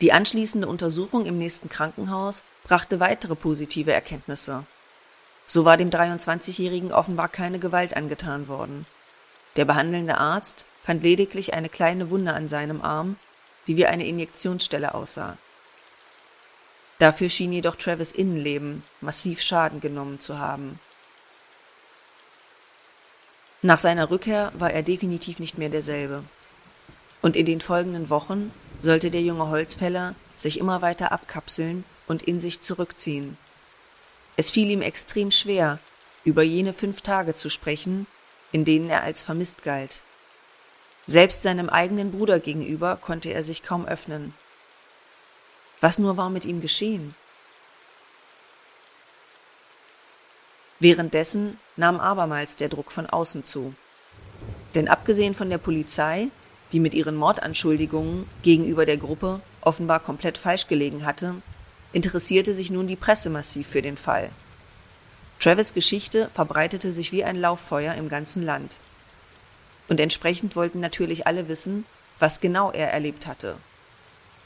Die 0.00 0.12
anschließende 0.12 0.68
Untersuchung 0.68 1.24
im 1.24 1.38
nächsten 1.38 1.68
Krankenhaus 1.68 2.42
brachte 2.64 3.00
weitere 3.00 3.34
positive 3.34 3.92
Erkenntnisse. 3.92 4.66
So 5.46 5.64
war 5.64 5.76
dem 5.76 5.90
23-Jährigen 5.90 6.92
offenbar 6.92 7.28
keine 7.28 7.58
Gewalt 7.58 7.96
angetan 7.96 8.48
worden. 8.48 8.86
Der 9.54 9.64
behandelnde 9.64 10.18
Arzt 10.18 10.66
fand 10.82 11.02
lediglich 11.02 11.54
eine 11.54 11.68
kleine 11.68 12.10
Wunde 12.10 12.34
an 12.34 12.48
seinem 12.48 12.82
Arm, 12.82 13.16
die 13.66 13.76
wie 13.76 13.86
eine 13.86 14.06
Injektionsstelle 14.06 14.94
aussah. 14.94 15.38
Dafür 16.98 17.28
schien 17.28 17.52
jedoch 17.52 17.76
Travis 17.76 18.12
Innenleben 18.12 18.82
massiv 19.00 19.40
Schaden 19.40 19.80
genommen 19.80 20.20
zu 20.20 20.38
haben. 20.38 20.80
Nach 23.66 23.78
seiner 23.78 24.10
Rückkehr 24.10 24.52
war 24.54 24.70
er 24.70 24.84
definitiv 24.84 25.40
nicht 25.40 25.58
mehr 25.58 25.68
derselbe. 25.68 26.22
Und 27.20 27.34
in 27.34 27.46
den 27.46 27.60
folgenden 27.60 28.10
Wochen 28.10 28.52
sollte 28.80 29.10
der 29.10 29.22
junge 29.22 29.48
Holzfäller 29.48 30.14
sich 30.36 30.60
immer 30.60 30.82
weiter 30.82 31.10
abkapseln 31.10 31.82
und 32.06 32.22
in 32.22 32.38
sich 32.38 32.60
zurückziehen. 32.60 33.36
Es 34.36 34.52
fiel 34.52 34.70
ihm 34.70 34.82
extrem 34.82 35.32
schwer, 35.32 35.80
über 36.22 36.44
jene 36.44 36.72
fünf 36.74 37.00
Tage 37.00 37.34
zu 37.34 37.50
sprechen, 37.50 38.06
in 38.52 38.64
denen 38.64 38.88
er 38.88 39.02
als 39.02 39.22
vermisst 39.22 39.64
galt. 39.64 40.00
Selbst 41.08 41.42
seinem 41.42 41.68
eigenen 41.68 42.12
Bruder 42.12 42.38
gegenüber 42.38 42.94
konnte 42.94 43.30
er 43.30 43.42
sich 43.42 43.64
kaum 43.64 43.84
öffnen. 43.84 44.32
Was 45.80 45.98
nur 45.98 46.16
war 46.16 46.30
mit 46.30 46.44
ihm 46.44 46.60
geschehen? 46.60 47.16
Währenddessen 50.78 51.58
nahm 51.76 52.00
abermals 52.00 52.56
der 52.56 52.68
Druck 52.68 52.92
von 52.92 53.06
außen 53.06 53.44
zu. 53.44 53.74
Denn 54.74 54.88
abgesehen 54.88 55.34
von 55.34 55.48
der 55.48 55.58
Polizei, 55.58 56.28
die 56.72 56.80
mit 56.80 56.94
ihren 56.94 57.16
Mordanschuldigungen 57.16 58.28
gegenüber 58.42 58.84
der 58.84 58.98
Gruppe 58.98 59.40
offenbar 59.62 60.00
komplett 60.00 60.36
falsch 60.36 60.66
gelegen 60.66 61.06
hatte, 61.06 61.36
interessierte 61.92 62.54
sich 62.54 62.70
nun 62.70 62.86
die 62.86 62.96
Presse 62.96 63.30
massiv 63.30 63.68
für 63.68 63.82
den 63.82 63.96
Fall. 63.96 64.30
Travis 65.40 65.74
Geschichte 65.74 66.30
verbreitete 66.34 66.92
sich 66.92 67.12
wie 67.12 67.24
ein 67.24 67.36
Lauffeuer 67.36 67.94
im 67.94 68.08
ganzen 68.08 68.44
Land. 68.44 68.78
Und 69.88 70.00
entsprechend 70.00 70.56
wollten 70.56 70.80
natürlich 70.80 71.26
alle 71.26 71.48
wissen, 71.48 71.86
was 72.18 72.40
genau 72.40 72.70
er 72.70 72.92
erlebt 72.92 73.26
hatte. 73.26 73.56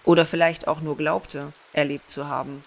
Oder 0.04 0.26
vielleicht 0.26 0.68
auch 0.68 0.80
nur 0.80 0.96
glaubte, 0.96 1.52
erlebt 1.72 2.10
zu 2.10 2.28
haben. 2.28 2.64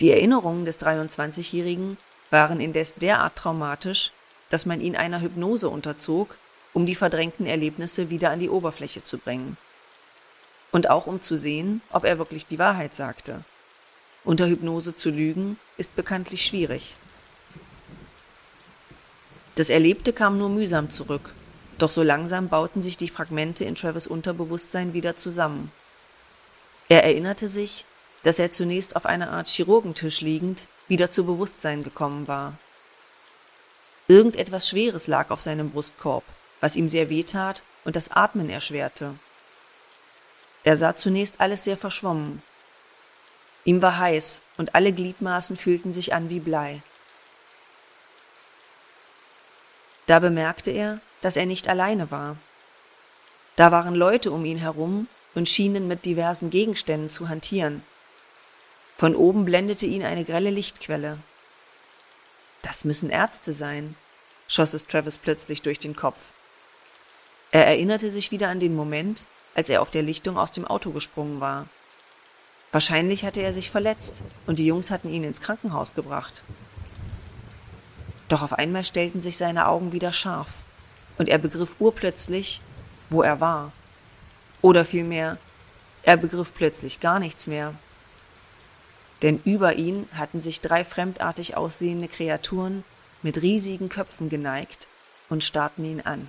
Die 0.00 0.10
Erinnerungen 0.10 0.64
des 0.64 0.80
23-Jährigen 0.80 1.96
waren 2.30 2.60
indes 2.60 2.94
derart 2.94 3.36
traumatisch, 3.36 4.10
dass 4.50 4.66
man 4.66 4.80
ihn 4.80 4.96
einer 4.96 5.20
Hypnose 5.20 5.68
unterzog, 5.68 6.36
um 6.72 6.86
die 6.86 6.96
verdrängten 6.96 7.46
Erlebnisse 7.46 8.10
wieder 8.10 8.30
an 8.30 8.40
die 8.40 8.50
Oberfläche 8.50 9.04
zu 9.04 9.18
bringen. 9.18 9.56
Und 10.72 10.90
auch 10.90 11.06
um 11.06 11.20
zu 11.20 11.38
sehen, 11.38 11.80
ob 11.92 12.04
er 12.04 12.18
wirklich 12.18 12.46
die 12.46 12.58
Wahrheit 12.58 12.94
sagte. 12.94 13.44
Unter 14.24 14.48
Hypnose 14.48 14.96
zu 14.96 15.10
lügen 15.10 15.58
ist 15.76 15.94
bekanntlich 15.94 16.44
schwierig. 16.44 16.96
Das 19.54 19.70
Erlebte 19.70 20.12
kam 20.12 20.36
nur 20.36 20.48
mühsam 20.48 20.90
zurück, 20.90 21.30
doch 21.78 21.90
so 21.90 22.02
langsam 22.02 22.48
bauten 22.48 22.82
sich 22.82 22.96
die 22.96 23.08
Fragmente 23.08 23.64
in 23.64 23.76
Travis 23.76 24.08
Unterbewusstsein 24.08 24.94
wieder 24.94 25.16
zusammen. 25.16 25.70
Er 26.88 27.04
erinnerte 27.04 27.46
sich, 27.46 27.84
dass 28.24 28.38
er 28.38 28.50
zunächst 28.50 28.96
auf 28.96 29.06
einer 29.06 29.30
Art 29.30 29.46
Chirurgentisch 29.46 30.22
liegend 30.22 30.66
wieder 30.88 31.10
zu 31.10 31.24
Bewusstsein 31.24 31.84
gekommen 31.84 32.26
war. 32.26 32.54
Irgendetwas 34.08 34.68
Schweres 34.68 35.06
lag 35.06 35.30
auf 35.30 35.40
seinem 35.40 35.70
Brustkorb, 35.70 36.24
was 36.60 36.74
ihm 36.74 36.88
sehr 36.88 37.10
wehtat 37.10 37.62
und 37.84 37.96
das 37.96 38.10
Atmen 38.10 38.50
erschwerte. 38.50 39.14
Er 40.64 40.76
sah 40.76 40.96
zunächst 40.96 41.40
alles 41.40 41.64
sehr 41.64 41.76
verschwommen. 41.76 42.42
Ihm 43.64 43.82
war 43.82 43.98
heiß 43.98 44.40
und 44.56 44.74
alle 44.74 44.92
Gliedmaßen 44.92 45.56
fühlten 45.56 45.92
sich 45.92 46.14
an 46.14 46.30
wie 46.30 46.40
Blei. 46.40 46.82
Da 50.06 50.18
bemerkte 50.18 50.70
er, 50.70 51.00
dass 51.20 51.36
er 51.36 51.46
nicht 51.46 51.68
alleine 51.68 52.10
war. 52.10 52.36
Da 53.56 53.70
waren 53.70 53.94
Leute 53.94 54.32
um 54.32 54.44
ihn 54.46 54.58
herum 54.58 55.08
und 55.34 55.48
schienen 55.48 55.88
mit 55.88 56.04
diversen 56.04 56.50
Gegenständen 56.50 57.08
zu 57.08 57.28
hantieren, 57.28 57.82
von 58.96 59.16
oben 59.16 59.44
blendete 59.44 59.86
ihn 59.86 60.04
eine 60.04 60.24
grelle 60.24 60.50
Lichtquelle. 60.50 61.18
Das 62.62 62.84
müssen 62.84 63.10
Ärzte 63.10 63.52
sein, 63.52 63.96
schoss 64.46 64.72
es 64.72 64.86
Travis 64.86 65.18
plötzlich 65.18 65.62
durch 65.62 65.78
den 65.78 65.96
Kopf. 65.96 66.32
Er 67.50 67.66
erinnerte 67.66 68.10
sich 68.10 68.30
wieder 68.30 68.48
an 68.48 68.60
den 68.60 68.74
Moment, 68.74 69.26
als 69.54 69.68
er 69.68 69.82
auf 69.82 69.90
der 69.90 70.02
Lichtung 70.02 70.38
aus 70.38 70.52
dem 70.52 70.66
Auto 70.66 70.90
gesprungen 70.90 71.40
war. 71.40 71.66
Wahrscheinlich 72.72 73.24
hatte 73.24 73.40
er 73.40 73.52
sich 73.52 73.70
verletzt 73.70 74.22
und 74.46 74.58
die 74.58 74.66
Jungs 74.66 74.90
hatten 74.90 75.12
ihn 75.12 75.24
ins 75.24 75.40
Krankenhaus 75.40 75.94
gebracht. 75.94 76.42
Doch 78.28 78.42
auf 78.42 78.52
einmal 78.52 78.84
stellten 78.84 79.20
sich 79.20 79.36
seine 79.36 79.68
Augen 79.68 79.92
wieder 79.92 80.12
scharf 80.12 80.62
und 81.18 81.28
er 81.28 81.38
begriff 81.38 81.76
urplötzlich, 81.78 82.60
wo 83.10 83.22
er 83.22 83.40
war. 83.40 83.72
Oder 84.62 84.84
vielmehr, 84.84 85.38
er 86.02 86.16
begriff 86.16 86.52
plötzlich 86.54 87.00
gar 87.00 87.20
nichts 87.20 87.46
mehr 87.46 87.74
denn 89.22 89.40
über 89.44 89.74
ihn 89.76 90.08
hatten 90.14 90.40
sich 90.40 90.60
drei 90.60 90.84
fremdartig 90.84 91.56
aussehende 91.56 92.08
Kreaturen 92.08 92.84
mit 93.22 93.40
riesigen 93.42 93.88
Köpfen 93.88 94.28
geneigt 94.28 94.86
und 95.28 95.42
starrten 95.42 95.84
ihn 95.84 96.00
an. 96.00 96.28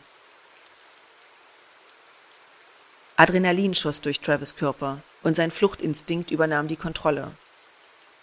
Adrenalin 3.18 3.74
schoss 3.74 4.02
durch 4.02 4.20
Travis 4.20 4.56
Körper 4.56 5.02
und 5.24 5.36
sein 5.36 5.52
Fluchtinstinkt 5.52 6.32
übernahm 6.32 6.68
die 6.68 6.76
Kontrolle. 6.76 7.32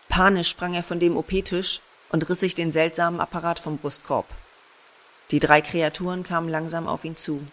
Panisch 0.09 0.49
sprang 0.49 0.75
er 0.75 0.83
von 0.83 1.01
dem 1.01 1.17
OP-Tisch 1.17 1.81
und 2.11 2.29
riss 2.29 2.41
sich 2.41 2.55
den 2.55 2.73
seltsamen 2.73 3.21
Apparat 3.21 3.59
vom 3.59 3.79
Brustkorb. 3.79 4.27
Die 5.31 5.39
drei 5.39 5.63
Kreaturen 5.63 6.25
kamen 6.25 6.51
langsam 6.51 6.87
auf 6.87 7.05
ihn 7.05 7.17
zu. 7.17 7.47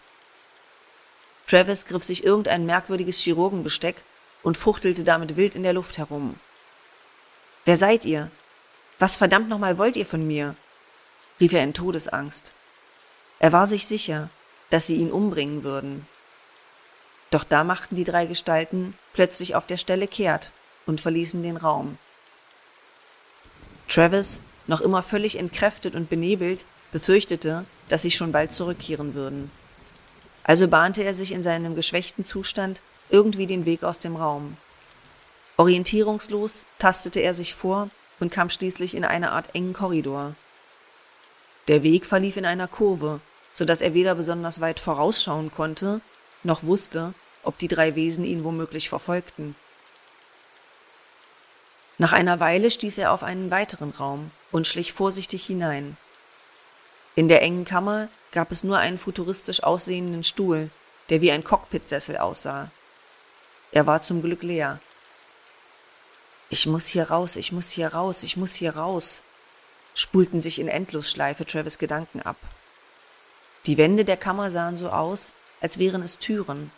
Travis 1.46 1.86
griff 1.86 2.04
sich 2.04 2.24
irgendein 2.24 2.66
merkwürdiges 2.66 3.18
Chirurgenbesteck 3.18 3.96
und 4.42 4.58
fuchtelte 4.58 5.02
damit 5.02 5.36
wild 5.36 5.54
in 5.54 5.62
der 5.62 5.72
Luft 5.72 5.96
herum, 5.96 6.38
Wer 7.64 7.76
seid 7.76 8.04
ihr? 8.04 8.30
Was 8.98 9.16
verdammt 9.16 9.48
nochmal 9.48 9.78
wollt 9.78 9.96
ihr 9.96 10.06
von 10.06 10.26
mir? 10.26 10.54
rief 11.40 11.52
er 11.52 11.62
in 11.62 11.74
Todesangst. 11.74 12.52
Er 13.38 13.52
war 13.52 13.66
sich 13.66 13.86
sicher, 13.86 14.28
dass 14.68 14.86
sie 14.86 14.96
ihn 14.96 15.10
umbringen 15.10 15.64
würden. 15.64 16.06
Doch 17.30 17.44
da 17.44 17.64
machten 17.64 17.96
die 17.96 18.04
drei 18.04 18.26
Gestalten 18.26 18.94
plötzlich 19.12 19.54
auf 19.54 19.66
der 19.66 19.76
Stelle 19.76 20.06
kehrt 20.06 20.52
und 20.86 21.00
verließen 21.00 21.42
den 21.42 21.56
Raum. 21.56 21.96
Travis, 23.88 24.40
noch 24.66 24.80
immer 24.80 25.02
völlig 25.02 25.38
entkräftet 25.38 25.94
und 25.94 26.10
benebelt, 26.10 26.66
befürchtete, 26.92 27.64
dass 27.88 28.02
sie 28.02 28.10
schon 28.10 28.32
bald 28.32 28.52
zurückkehren 28.52 29.14
würden. 29.14 29.50
Also 30.44 30.68
bahnte 30.68 31.02
er 31.02 31.14
sich 31.14 31.32
in 31.32 31.42
seinem 31.42 31.74
geschwächten 31.74 32.24
Zustand 32.24 32.80
irgendwie 33.08 33.46
den 33.46 33.64
Weg 33.64 33.82
aus 33.82 33.98
dem 33.98 34.16
Raum. 34.16 34.56
Orientierungslos 35.60 36.64
tastete 36.78 37.20
er 37.20 37.34
sich 37.34 37.54
vor 37.54 37.90
und 38.18 38.32
kam 38.32 38.48
schließlich 38.48 38.94
in 38.94 39.04
eine 39.04 39.32
Art 39.32 39.54
engen 39.54 39.74
Korridor. 39.74 40.34
Der 41.68 41.82
Weg 41.82 42.06
verlief 42.06 42.38
in 42.38 42.46
einer 42.46 42.66
Kurve, 42.66 43.20
so 43.52 43.66
dass 43.66 43.82
er 43.82 43.92
weder 43.92 44.14
besonders 44.14 44.62
weit 44.62 44.80
vorausschauen 44.80 45.52
konnte, 45.54 46.00
noch 46.44 46.62
wusste, 46.62 47.12
ob 47.42 47.58
die 47.58 47.68
drei 47.68 47.94
Wesen 47.94 48.24
ihn 48.24 48.42
womöglich 48.42 48.88
verfolgten. 48.88 49.54
Nach 51.98 52.14
einer 52.14 52.40
Weile 52.40 52.70
stieß 52.70 52.96
er 52.96 53.12
auf 53.12 53.22
einen 53.22 53.50
weiteren 53.50 53.90
Raum 53.90 54.30
und 54.50 54.66
schlich 54.66 54.94
vorsichtig 54.94 55.44
hinein. 55.44 55.98
In 57.16 57.28
der 57.28 57.42
engen 57.42 57.66
Kammer 57.66 58.08
gab 58.32 58.50
es 58.50 58.64
nur 58.64 58.78
einen 58.78 58.96
futuristisch 58.96 59.62
aussehenden 59.62 60.24
Stuhl, 60.24 60.70
der 61.10 61.20
wie 61.20 61.32
ein 61.32 61.44
Cockpitsessel 61.44 62.16
aussah. 62.16 62.70
Er 63.72 63.86
war 63.86 64.00
zum 64.00 64.22
Glück 64.22 64.42
leer. 64.42 64.80
Ich 66.52 66.66
muss 66.66 66.88
hier 66.88 67.10
raus, 67.10 67.36
ich 67.36 67.52
muss 67.52 67.70
hier 67.70 67.94
raus, 67.94 68.24
ich 68.24 68.36
muss 68.36 68.54
hier 68.54 68.74
raus, 68.74 69.22
spulten 69.94 70.40
sich 70.40 70.58
in 70.58 70.66
Endlosschleife 70.66 71.46
Travis 71.46 71.78
Gedanken 71.78 72.20
ab. 72.22 72.34
Die 73.66 73.78
Wände 73.78 74.04
der 74.04 74.16
Kammer 74.16 74.50
sahen 74.50 74.76
so 74.76 74.90
aus, 74.90 75.32
als 75.60 75.78
wären 75.78 76.02
es 76.02 76.18
Türen. 76.18 76.72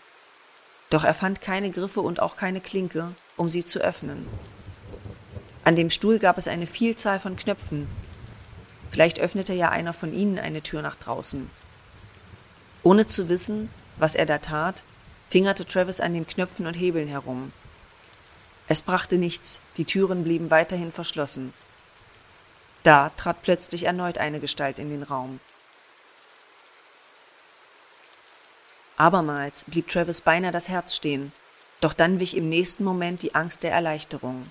Doch 0.90 1.04
er 1.04 1.14
fand 1.14 1.40
keine 1.40 1.70
Griffe 1.70 2.02
und 2.02 2.20
auch 2.20 2.36
keine 2.36 2.60
Klinke, 2.60 3.14
um 3.38 3.48
sie 3.48 3.64
zu 3.64 3.78
öffnen. 3.78 4.28
An 5.64 5.74
dem 5.74 5.88
Stuhl 5.88 6.18
gab 6.18 6.36
es 6.36 6.48
eine 6.48 6.66
Vielzahl 6.66 7.18
von 7.18 7.36
Knöpfen. 7.36 7.88
Vielleicht 8.90 9.20
öffnete 9.20 9.54
ja 9.54 9.70
einer 9.70 9.94
von 9.94 10.12
ihnen 10.12 10.38
eine 10.38 10.60
Tür 10.60 10.82
nach 10.82 10.96
draußen. 10.96 11.48
Ohne 12.82 13.06
zu 13.06 13.30
wissen, 13.30 13.70
was 13.96 14.14
er 14.14 14.26
da 14.26 14.36
tat, 14.36 14.84
fingerte 15.30 15.64
Travis 15.64 16.00
an 16.00 16.12
den 16.12 16.26
Knöpfen 16.26 16.66
und 16.66 16.74
Hebeln 16.74 17.08
herum. 17.08 17.52
Es 18.68 18.82
brachte 18.82 19.16
nichts, 19.16 19.60
die 19.76 19.84
Türen 19.84 20.24
blieben 20.24 20.50
weiterhin 20.50 20.92
verschlossen. 20.92 21.52
Da 22.82 23.10
trat 23.10 23.42
plötzlich 23.42 23.84
erneut 23.84 24.18
eine 24.18 24.40
Gestalt 24.40 24.78
in 24.78 24.90
den 24.90 25.02
Raum. 25.02 25.40
Abermals 28.96 29.64
blieb 29.64 29.88
Travis 29.88 30.20
beinahe 30.20 30.52
das 30.52 30.68
Herz 30.68 30.94
stehen, 30.94 31.32
doch 31.80 31.92
dann 31.92 32.20
wich 32.20 32.36
im 32.36 32.48
nächsten 32.48 32.84
Moment 32.84 33.22
die 33.22 33.34
Angst 33.34 33.62
der 33.62 33.72
Erleichterung. 33.72 34.50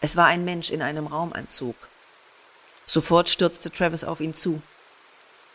Es 0.00 0.16
war 0.16 0.26
ein 0.26 0.44
Mensch 0.44 0.70
in 0.70 0.82
einem 0.82 1.06
Raumanzug. 1.06 1.74
Sofort 2.86 3.28
stürzte 3.28 3.70
Travis 3.70 4.04
auf 4.04 4.20
ihn 4.20 4.34
zu. 4.34 4.62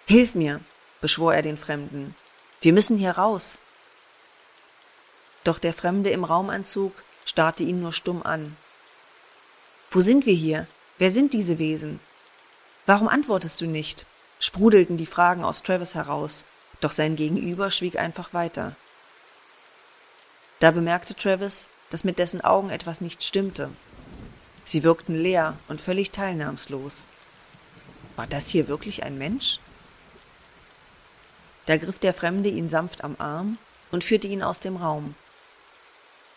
Hilf 0.08 0.36
mir, 0.36 0.60
beschwor 1.00 1.34
er 1.34 1.42
den 1.42 1.58
Fremden. 1.58 2.16
Wir 2.60 2.74
müssen 2.74 2.98
hier 2.98 3.12
raus. 3.12 3.60
Doch 5.44 5.60
der 5.60 5.74
Fremde 5.74 6.10
im 6.10 6.24
Raumanzug 6.24 6.94
starrte 7.32 7.64
ihn 7.64 7.80
nur 7.80 7.94
stumm 7.94 8.22
an. 8.24 8.58
Wo 9.90 10.02
sind 10.02 10.26
wir 10.26 10.34
hier? 10.34 10.68
Wer 10.98 11.12
sind 11.12 11.32
diese 11.32 11.60
Wesen? 11.60 12.02
Warum 12.86 13.08
antwortest 13.08 13.62
du 13.62 13.66
nicht? 13.68 14.06
sprudelten 14.40 14.98
die 14.98 15.06
Fragen 15.06 15.46
aus 15.46 15.64
Travis 15.64 15.96
heraus, 15.96 16.46
doch 16.82 16.92
sein 16.92 17.16
Gegenüber 17.16 17.72
schwieg 17.72 17.98
einfach 17.98 18.34
weiter. 18.34 18.76
Da 20.60 20.72
bemerkte 20.72 21.16
Travis, 21.16 21.70
dass 21.90 22.04
mit 22.04 22.20
dessen 22.20 22.42
Augen 22.42 22.70
etwas 22.70 23.00
nicht 23.00 23.24
stimmte. 23.24 23.70
Sie 24.66 24.84
wirkten 24.84 25.16
leer 25.16 25.58
und 25.70 25.80
völlig 25.80 26.12
teilnahmslos. 26.12 27.08
War 28.18 28.28
das 28.28 28.50
hier 28.50 28.68
wirklich 28.68 29.04
ein 29.04 29.18
Mensch? 29.18 29.60
da 31.68 31.78
griff 31.78 32.00
der 32.00 32.14
Fremde 32.14 32.50
ihn 32.50 32.68
sanft 32.68 33.02
am 33.06 33.16
Arm 33.18 33.58
und 33.92 34.04
führte 34.04 34.28
ihn 34.28 34.44
aus 34.44 34.60
dem 34.60 34.76
Raum. 34.76 35.16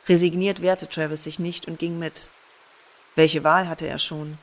Resigniert 0.09 0.61
wehrte 0.61 0.89
Travis 0.89 1.25
sich 1.25 1.39
nicht 1.39 1.67
und 1.67 1.79
ging 1.79 1.99
mit. 1.99 2.29
Welche 3.15 3.45
Wahl 3.45 3.69
hatte 3.69 3.87
er 3.87 3.99
schon? 3.99 4.39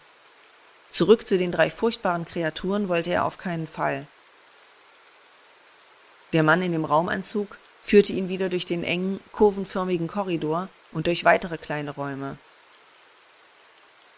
Zurück 0.89 1.27
zu 1.27 1.37
den 1.37 1.51
drei 1.51 1.69
furchtbaren 1.69 2.25
Kreaturen 2.25 2.89
wollte 2.89 3.11
er 3.11 3.25
auf 3.25 3.37
keinen 3.37 3.67
Fall. 3.67 4.07
Der 6.33 6.43
Mann 6.43 6.61
in 6.61 6.71
dem 6.71 6.85
Raumanzug 6.85 7.57
führte 7.83 8.13
ihn 8.13 8.29
wieder 8.29 8.49
durch 8.49 8.65
den 8.65 8.83
engen, 8.83 9.19
kurvenförmigen 9.31 10.07
Korridor 10.07 10.69
und 10.91 11.07
durch 11.07 11.25
weitere 11.25 11.57
kleine 11.57 11.91
Räume. 11.91 12.37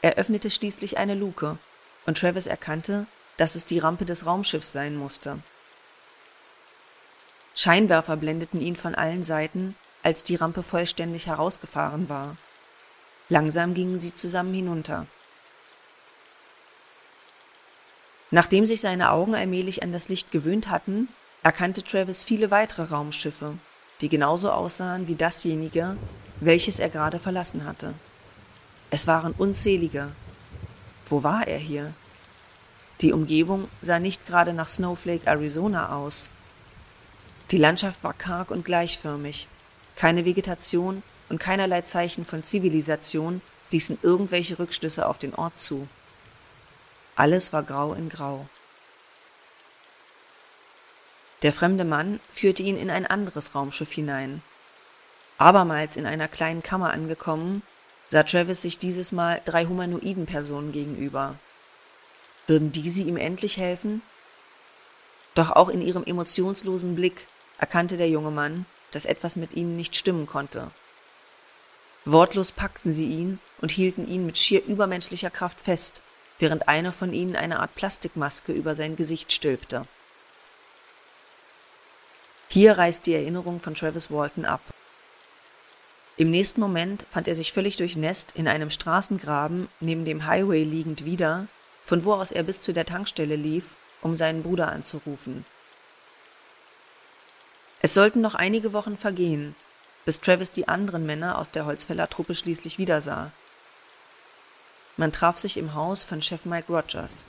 Er 0.01 0.15
öffnete 0.15 0.49
schließlich 0.49 0.97
eine 0.97 1.15
Luke, 1.15 1.57
und 2.05 2.17
Travis 2.17 2.47
erkannte, 2.47 3.05
dass 3.37 3.55
es 3.55 3.65
die 3.65 3.79
Rampe 3.79 4.05
des 4.05 4.25
Raumschiffs 4.25 4.71
sein 4.71 4.95
musste. 4.95 5.39
Scheinwerfer 7.55 8.17
blendeten 8.17 8.61
ihn 8.61 8.75
von 8.75 8.95
allen 8.95 9.23
Seiten, 9.23 9.75
als 10.03 10.23
die 10.23 10.35
Rampe 10.35 10.61
vollständig 10.61 11.27
herausgefahren 11.27 12.09
war. 12.09 12.35
Langsam 13.29 13.73
gingen 13.73 13.99
sie 13.99 14.13
zusammen 14.13 14.53
hinunter. 14.53 15.07
Nachdem 18.31 18.65
sich 18.65 18.81
seine 18.81 19.11
Augen 19.11 19.35
allmählich 19.35 19.83
an 19.83 19.91
das 19.91 20.09
Licht 20.09 20.31
gewöhnt 20.31 20.69
hatten, 20.69 21.07
erkannte 21.43 21.83
Travis 21.83 22.23
viele 22.23 22.51
weitere 22.51 22.83
Raumschiffe, 22.83 23.57
die 24.01 24.09
genauso 24.09 24.51
aussahen 24.51 25.07
wie 25.07 25.15
dasjenige, 25.15 25.97
welches 26.39 26.79
er 26.79 26.89
gerade 26.89 27.19
verlassen 27.19 27.65
hatte. 27.65 27.93
Es 28.89 29.07
waren 29.07 29.33
unzählige. 29.33 30.11
Wo 31.07 31.23
war 31.23 31.47
er 31.47 31.57
hier? 31.57 31.93
Die 33.01 33.13
Umgebung 33.13 33.67
sah 33.81 33.99
nicht 33.99 34.25
gerade 34.25 34.53
nach 34.53 34.67
Snowflake, 34.67 35.27
Arizona 35.27 35.95
aus. 35.95 36.29
Die 37.51 37.57
Landschaft 37.57 38.03
war 38.03 38.13
karg 38.13 38.49
und 38.49 38.65
gleichförmig. 38.65 39.47
Keine 39.95 40.25
Vegetation 40.25 41.03
und 41.29 41.39
keinerlei 41.39 41.81
Zeichen 41.81 42.25
von 42.25 42.43
Zivilisation 42.43 43.41
ließen 43.71 43.99
irgendwelche 44.01 44.59
Rückschlüsse 44.59 45.07
auf 45.07 45.17
den 45.17 45.33
Ort 45.35 45.57
zu. 45.57 45.87
Alles 47.15 47.53
war 47.53 47.63
grau 47.63 47.93
in 47.93 48.09
grau. 48.09 48.47
Der 51.41 51.53
fremde 51.53 51.83
Mann 51.83 52.19
führte 52.31 52.63
ihn 52.63 52.77
in 52.77 52.89
ein 52.89 53.05
anderes 53.05 53.53
Raumschiff 53.53 53.91
hinein. 53.91 54.41
Abermals 55.37 55.97
in 55.97 56.05
einer 56.05 56.27
kleinen 56.27 56.63
Kammer 56.63 56.93
angekommen, 56.93 57.63
sah 58.09 58.23
Travis 58.23 58.61
sich 58.61 58.79
dieses 58.79 59.11
Mal 59.11 59.41
drei 59.43 59.65
humanoiden 59.65 60.25
Personen 60.25 60.71
gegenüber. 60.71 61.35
Würden 62.47 62.71
diese 62.71 63.01
ihm 63.01 63.17
endlich 63.17 63.57
helfen? 63.57 64.01
Doch 65.35 65.51
auch 65.51 65.69
in 65.69 65.81
ihrem 65.81 66.03
emotionslosen 66.03 66.95
Blick 66.95 67.27
erkannte 67.57 67.97
der 67.97 68.09
junge 68.09 68.31
Mann, 68.31 68.65
dass 68.95 69.05
etwas 69.05 69.35
mit 69.35 69.53
ihnen 69.53 69.75
nicht 69.75 69.95
stimmen 69.95 70.25
konnte. 70.25 70.71
Wortlos 72.05 72.51
packten 72.51 72.91
sie 72.91 73.07
ihn 73.07 73.39
und 73.61 73.71
hielten 73.71 74.07
ihn 74.07 74.25
mit 74.25 74.37
schier 74.37 74.63
übermenschlicher 74.65 75.29
Kraft 75.29 75.59
fest, 75.59 76.01
während 76.39 76.67
einer 76.67 76.91
von 76.91 77.13
ihnen 77.13 77.35
eine 77.35 77.59
Art 77.59 77.75
Plastikmaske 77.75 78.51
über 78.51 78.75
sein 78.75 78.95
Gesicht 78.95 79.31
stülpte. 79.31 79.87
Hier 82.49 82.77
reißt 82.77 83.05
die 83.05 83.13
Erinnerung 83.13 83.59
von 83.59 83.73
Travis 83.73 84.11
Walton 84.11 84.45
ab. 84.45 84.61
Im 86.17 86.29
nächsten 86.29 86.61
Moment 86.61 87.05
fand 87.09 87.27
er 87.27 87.35
sich 87.35 87.53
völlig 87.53 87.77
durchnässt 87.77 88.33
in 88.33 88.47
einem 88.47 88.69
Straßengraben 88.69 89.67
neben 89.79 90.05
dem 90.05 90.27
Highway 90.27 90.63
liegend 90.63 91.05
wieder, 91.05 91.47
von 91.83 92.05
wo 92.05 92.13
aus 92.13 92.31
er 92.31 92.43
bis 92.43 92.61
zu 92.61 92.71
der 92.71 92.85
Tankstelle 92.85 93.35
lief, 93.35 93.65
um 94.01 94.13
seinen 94.13 94.43
Bruder 94.43 94.71
anzurufen. 94.71 95.45
Es 97.85 97.93
sollten 97.93 98.21
noch 98.21 98.33
einige 98.33 98.71
Wochen 98.71 98.97
vergehen, 98.97 99.57
bis 100.05 100.21
Travis 100.21 100.53
die 100.53 100.69
anderen 100.69 101.05
Männer 101.05 101.37
aus 101.37 101.51
der 101.51 101.65
Holzfällertruppe 101.65 102.33
schließlich 102.33 102.77
wiedersah. 102.77 103.31
Man 104.95 105.11
traf 105.11 105.37
sich 105.37 105.57
im 105.57 105.73
Haus 105.73 106.05
von 106.05 106.21
Chef 106.21 106.45
Mike 106.45 106.71
Rogers. 106.71 107.25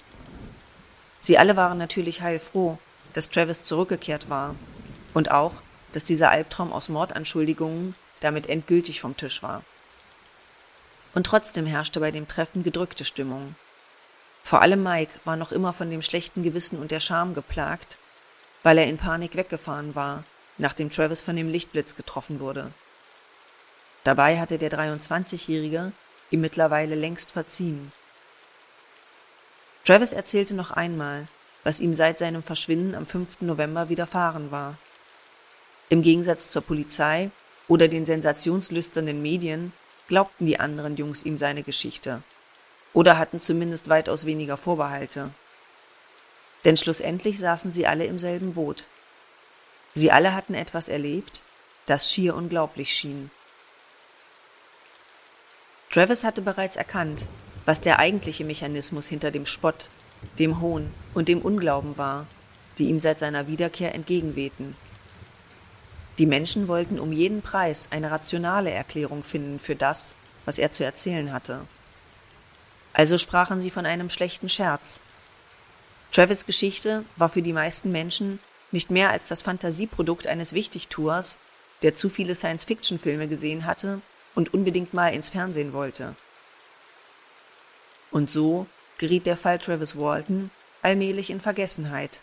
Sie 1.19 1.39
alle 1.39 1.57
waren 1.57 1.77
natürlich 1.77 2.21
heilfroh, 2.21 2.79
dass 3.15 3.31
Travis 3.31 3.65
zurückgekehrt 3.65 4.31
war 4.31 4.55
und 5.13 5.33
auch, 5.33 5.55
dass 5.93 6.05
dieser 6.05 6.31
Albtraum 6.31 6.73
aus 6.73 6.89
Mordanschuldigungen 6.89 7.97
damit 8.21 8.49
endgültig 8.49 9.01
vom 9.01 9.17
Tisch 9.17 9.43
war. 9.43 9.65
Und 11.17 11.27
trotzdem 11.27 11.67
herrschte 11.67 11.99
bei 11.99 12.13
dem 12.13 12.29
Treffen 12.29 12.63
gedrückte 12.63 13.05
Stimmung. 13.05 13.57
Vor 14.45 14.63
allem 14.63 14.85
Mike 14.85 15.11
war 15.25 15.35
noch 15.35 15.51
immer 15.51 15.73
von 15.73 15.91
dem 15.91 16.01
schlechten 16.01 16.45
Gewissen 16.45 16.79
und 16.79 16.93
der 16.93 17.01
Scham 17.01 17.35
geplagt, 17.35 17.99
weil 18.63 18.79
er 18.79 18.87
in 18.87 18.99
Panik 18.99 19.35
weggefahren 19.35 19.97
war, 19.97 20.23
nachdem 20.59 20.91
Travis 20.91 21.23
von 21.23 21.37
dem 21.37 21.49
Lichtblitz 21.49 21.97
getroffen 21.97 22.41
wurde. 22.41 22.71
Dabei 24.05 24.39
hatte 24.39 24.59
der 24.59 24.71
23-Jährige 24.71 25.93
ihm 26.31 26.41
mittlerweile 26.41 26.95
längst 26.95 27.33
verziehen. 27.33 27.93
Travis 29.85 30.13
erzählte 30.13 30.55
noch 30.55 30.71
einmal, 30.71 31.27
was 31.63 31.81
ihm 31.81 31.95
seit 31.95 32.19
seinem 32.19 32.43
Verschwinden 32.43 32.95
am 32.95 33.07
5. 33.07 33.43
November 33.43 33.89
widerfahren 33.89 34.51
war. 34.51 34.77
Im 35.89 36.03
Gegensatz 36.03 36.51
zur 36.51 36.63
Polizei 36.63 37.31
oder 37.69 37.89
den 37.89 38.07
sensationslüsternen 38.07 39.21
Medien 39.21 39.73
glaubten 40.09 40.47
die 40.47 40.61
anderen 40.61 40.97
Jungs 40.97 41.23
ihm 41.23 41.39
seine 41.39 41.63
Geschichte 41.63 42.23
oder 42.93 43.19
hatten 43.19 43.41
zumindest 43.41 43.89
weitaus 43.89 44.25
weniger 44.25 44.57
Vorbehalte. 44.57 45.31
Denn 46.65 46.77
schlussendlich 46.77 47.39
saßen 47.39 47.73
sie 47.73 47.87
alle 47.87 48.07
im 48.07 48.19
selben 48.19 48.55
Boot. 48.55 48.87
Sie 49.95 50.11
alle 50.11 50.35
hatten 50.35 50.55
etwas 50.55 50.89
erlebt, 50.89 51.43
das 51.87 52.11
schier 52.11 52.35
unglaublich 52.35 52.93
schien. 52.93 53.31
Travis 55.91 56.25
hatte 56.25 56.43
bereits 56.43 56.75
erkannt, 56.75 57.29
was 57.65 57.81
der 57.81 58.01
eigentliche 58.01 58.45
Mechanismus 58.45 59.07
hinter 59.07 59.31
dem 59.31 59.47
Spott, 59.47 59.91
dem 60.39 60.61
Hohn 60.61 60.93
und 61.15 61.29
dem 61.29 61.41
Unglauben 61.41 61.97
war, 61.97 62.27
die 62.79 62.89
ihm 62.89 62.99
seit 62.99 63.21
seiner 63.21 63.47
Wiederkehr 63.47 63.95
entgegenwehten. 63.95 64.75
Die 66.19 66.27
Menschen 66.27 66.69
wollten 66.69 66.99
um 66.99 67.13
jeden 67.13 67.43
Preis 67.43 67.89
eine 67.91 68.11
rationale 68.11 68.71
Erklärung 68.71 69.23
finden 69.23 69.59
für 69.59 69.77
das, 69.77 70.15
was 70.45 70.59
er 70.59 70.73
zu 70.73 70.85
erzählen 70.85 71.33
hatte. 71.33 71.61
Also 72.93 73.19
sprachen 73.19 73.61
sie 73.61 73.71
von 73.71 73.87
einem 73.87 74.11
schlechten 74.11 74.49
Scherz. 74.49 75.01
Travis 76.13 76.47
Geschichte 76.47 77.05
war 77.17 77.29
für 77.29 77.43
die 77.43 77.53
meisten 77.53 77.91
Menschen 77.91 78.39
nicht 78.75 78.91
mehr 78.91 79.11
als 79.11 79.29
das 79.29 79.41
Fantasieprodukt 79.41 80.27
eines 80.27 80.53
Wichtigtuers, 80.53 81.39
der 81.83 81.95
zu 81.95 82.11
viele 82.11 82.35
Science-Fiction-Filme 82.35 83.29
gesehen 83.29 83.65
hatte 83.65 84.03
und 84.35 84.53
unbedingt 84.53 84.93
mal 84.93 85.15
ins 85.15 85.31
Fernsehen 85.31 85.73
wollte. 85.73 86.15
Und 88.11 88.31
so 88.31 88.67
geriet 88.99 89.27
der 89.27 89.37
Fall 89.37 89.59
Travis 89.59 89.97
Walton 89.97 90.51
allmählich 90.83 91.31
in 91.31 91.41
Vergessenheit. 91.41 92.21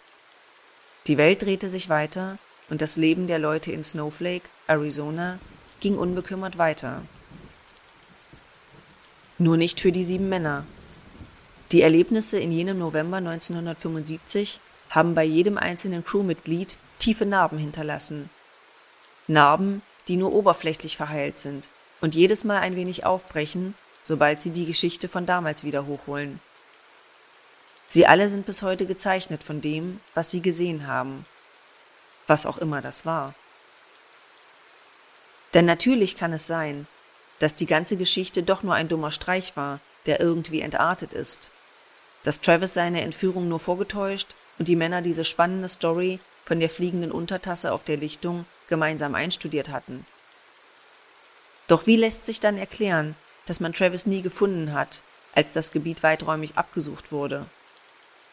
Die 1.07 1.17
Welt 1.17 1.41
drehte 1.41 1.69
sich 1.69 1.89
weiter 1.89 2.37
und 2.69 2.81
das 2.81 2.97
Leben 2.97 3.27
der 3.27 3.39
Leute 3.39 3.71
in 3.71 3.83
Snowflake, 3.83 4.47
Arizona, 4.67 5.39
ging 5.79 5.97
unbekümmert 5.97 6.57
weiter. 6.57 7.01
Nur 9.37 9.57
nicht 9.57 9.79
für 9.79 9.91
die 9.91 10.03
sieben 10.03 10.29
Männer. 10.29 10.65
Die 11.71 11.81
Erlebnisse 11.81 12.39
in 12.39 12.51
jenem 12.51 12.77
November 12.77 13.17
1975 13.17 14.59
haben 14.91 15.15
bei 15.15 15.23
jedem 15.23 15.57
einzelnen 15.57 16.05
Crewmitglied 16.05 16.77
tiefe 16.99 17.25
Narben 17.25 17.57
hinterlassen. 17.57 18.29
Narben, 19.27 19.81
die 20.07 20.15
nur 20.15 20.31
oberflächlich 20.31 20.95
verheilt 20.95 21.39
sind 21.39 21.67
und 21.99 22.15
jedes 22.15 22.43
Mal 22.43 22.59
ein 22.59 22.75
wenig 22.75 23.05
aufbrechen, 23.05 23.75
sobald 24.03 24.39
sie 24.39 24.51
die 24.51 24.65
Geschichte 24.65 25.09
von 25.09 25.25
damals 25.25 25.63
wieder 25.63 25.85
hochholen. 25.85 26.39
Sie 27.87 28.05
alle 28.05 28.29
sind 28.29 28.45
bis 28.45 28.61
heute 28.61 28.85
gezeichnet 28.85 29.43
von 29.43 29.59
dem, 29.59 29.99
was 30.13 30.31
sie 30.31 30.41
gesehen 30.41 30.87
haben 30.87 31.25
was 32.31 32.45
auch 32.45 32.57
immer 32.57 32.81
das 32.81 33.05
war. 33.05 33.35
Denn 35.53 35.65
natürlich 35.65 36.15
kann 36.15 36.31
es 36.31 36.47
sein, 36.47 36.87
dass 37.39 37.55
die 37.55 37.65
ganze 37.65 37.97
Geschichte 37.97 38.41
doch 38.41 38.63
nur 38.63 38.73
ein 38.73 38.87
dummer 38.87 39.11
Streich 39.11 39.57
war, 39.57 39.81
der 40.05 40.21
irgendwie 40.21 40.61
entartet 40.61 41.11
ist. 41.11 41.51
Dass 42.23 42.39
Travis 42.39 42.73
seine 42.73 43.01
Entführung 43.01 43.49
nur 43.49 43.59
vorgetäuscht 43.59 44.33
und 44.61 44.67
die 44.67 44.75
Männer 44.75 45.01
diese 45.01 45.23
spannende 45.23 45.67
Story 45.67 46.19
von 46.45 46.59
der 46.59 46.69
fliegenden 46.69 47.11
Untertasse 47.11 47.71
auf 47.71 47.83
der 47.83 47.97
Lichtung 47.97 48.45
gemeinsam 48.69 49.15
einstudiert 49.15 49.69
hatten. 49.69 50.05
Doch 51.67 51.87
wie 51.87 51.95
lässt 51.95 52.27
sich 52.27 52.39
dann 52.39 52.59
erklären, 52.59 53.15
dass 53.47 53.59
man 53.59 53.73
Travis 53.73 54.05
nie 54.05 54.21
gefunden 54.21 54.73
hat, 54.73 55.01
als 55.33 55.53
das 55.53 55.71
Gebiet 55.71 56.03
weiträumig 56.03 56.57
abgesucht 56.57 57.11
wurde? 57.11 57.47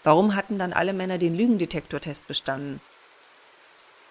Warum 0.04 0.34
hatten 0.34 0.58
dann 0.58 0.74
alle 0.74 0.92
Männer 0.92 1.16
den 1.16 1.34
Lügendetektortest 1.34 2.28
bestanden 2.28 2.82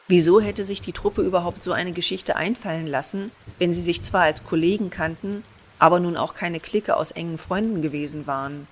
Wieso 0.07 0.41
hätte 0.41 0.65
sich 0.65 0.81
die 0.81 0.93
Truppe 0.93 1.21
überhaupt 1.21 1.61
so 1.61 1.71
eine 1.71 1.91
Geschichte 1.91 2.35
einfallen 2.35 2.87
lassen, 2.87 3.29
wenn 3.59 3.75
sie 3.75 3.81
sich 3.83 4.01
zwar 4.01 4.23
als 4.23 4.43
Kollegen 4.43 4.89
kannten, 4.89 5.43
aber 5.77 5.99
nun 5.99 6.17
auch 6.17 6.33
keine 6.33 6.59
Clique 6.59 6.97
aus 6.97 7.11
engen 7.11 7.37
Freunden 7.37 7.83
gewesen 7.83 8.25
waren? 8.25 8.67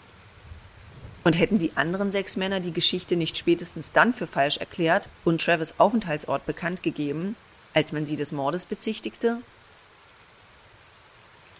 Und 1.25 1.39
hätten 1.39 1.57
die 1.57 1.75
anderen 1.75 2.11
sechs 2.11 2.37
Männer 2.37 2.59
die 2.59 2.71
Geschichte 2.71 3.15
nicht 3.15 3.35
spätestens 3.35 3.91
dann 3.91 4.13
für 4.13 4.27
falsch 4.27 4.57
erklärt 4.57 5.09
und 5.23 5.41
Travis 5.41 5.73
Aufenthaltsort 5.79 6.45
bekannt 6.45 6.83
gegeben, 6.83 7.35
als 7.73 7.91
man 7.91 8.05
sie 8.05 8.15
des 8.15 8.31
Mordes 8.31 8.65
bezichtigte? 8.65 9.39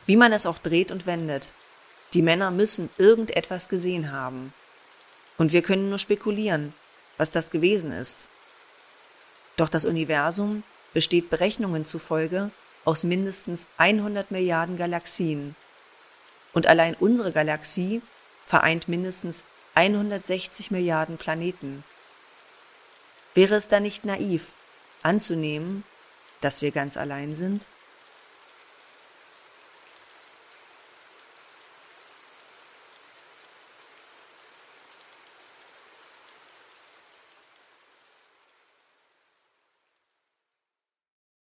Wie 0.05 0.17
man 0.17 0.31
es 0.33 0.45
auch 0.45 0.59
dreht 0.59 0.91
und 0.91 1.07
wendet, 1.07 1.51
die 2.13 2.21
Männer 2.21 2.51
müssen 2.51 2.91
irgendetwas 2.99 3.67
gesehen 3.67 4.11
haben. 4.11 4.53
Und 5.39 5.51
wir 5.51 5.63
können 5.63 5.89
nur 5.89 5.97
spekulieren, 5.97 6.73
was 7.17 7.31
das 7.31 7.49
gewesen 7.49 7.91
ist. 7.91 8.29
Doch 9.57 9.67
das 9.67 9.83
Universum 9.83 10.61
besteht 10.93 11.31
Berechnungen 11.31 11.85
zufolge 11.85 12.51
aus 12.85 13.03
mindestens 13.03 13.65
100 13.77 14.29
Milliarden 14.29 14.77
Galaxien. 14.77 15.55
Und 16.53 16.67
allein 16.67 16.93
unsere 16.93 17.31
Galaxie 17.31 18.03
vereint 18.45 18.87
mindestens 18.87 19.43
160 19.75 20.71
Milliarden 20.71 21.17
Planeten. 21.17 21.83
Wäre 23.33 23.55
es 23.55 23.67
da 23.67 23.81
nicht 23.81 24.05
naiv, 24.05 24.43
anzunehmen, 25.03 25.83
dass 26.39 26.61
wir 26.61 26.71
ganz 26.71 26.95
allein 26.95 27.35
sind? 27.35 27.67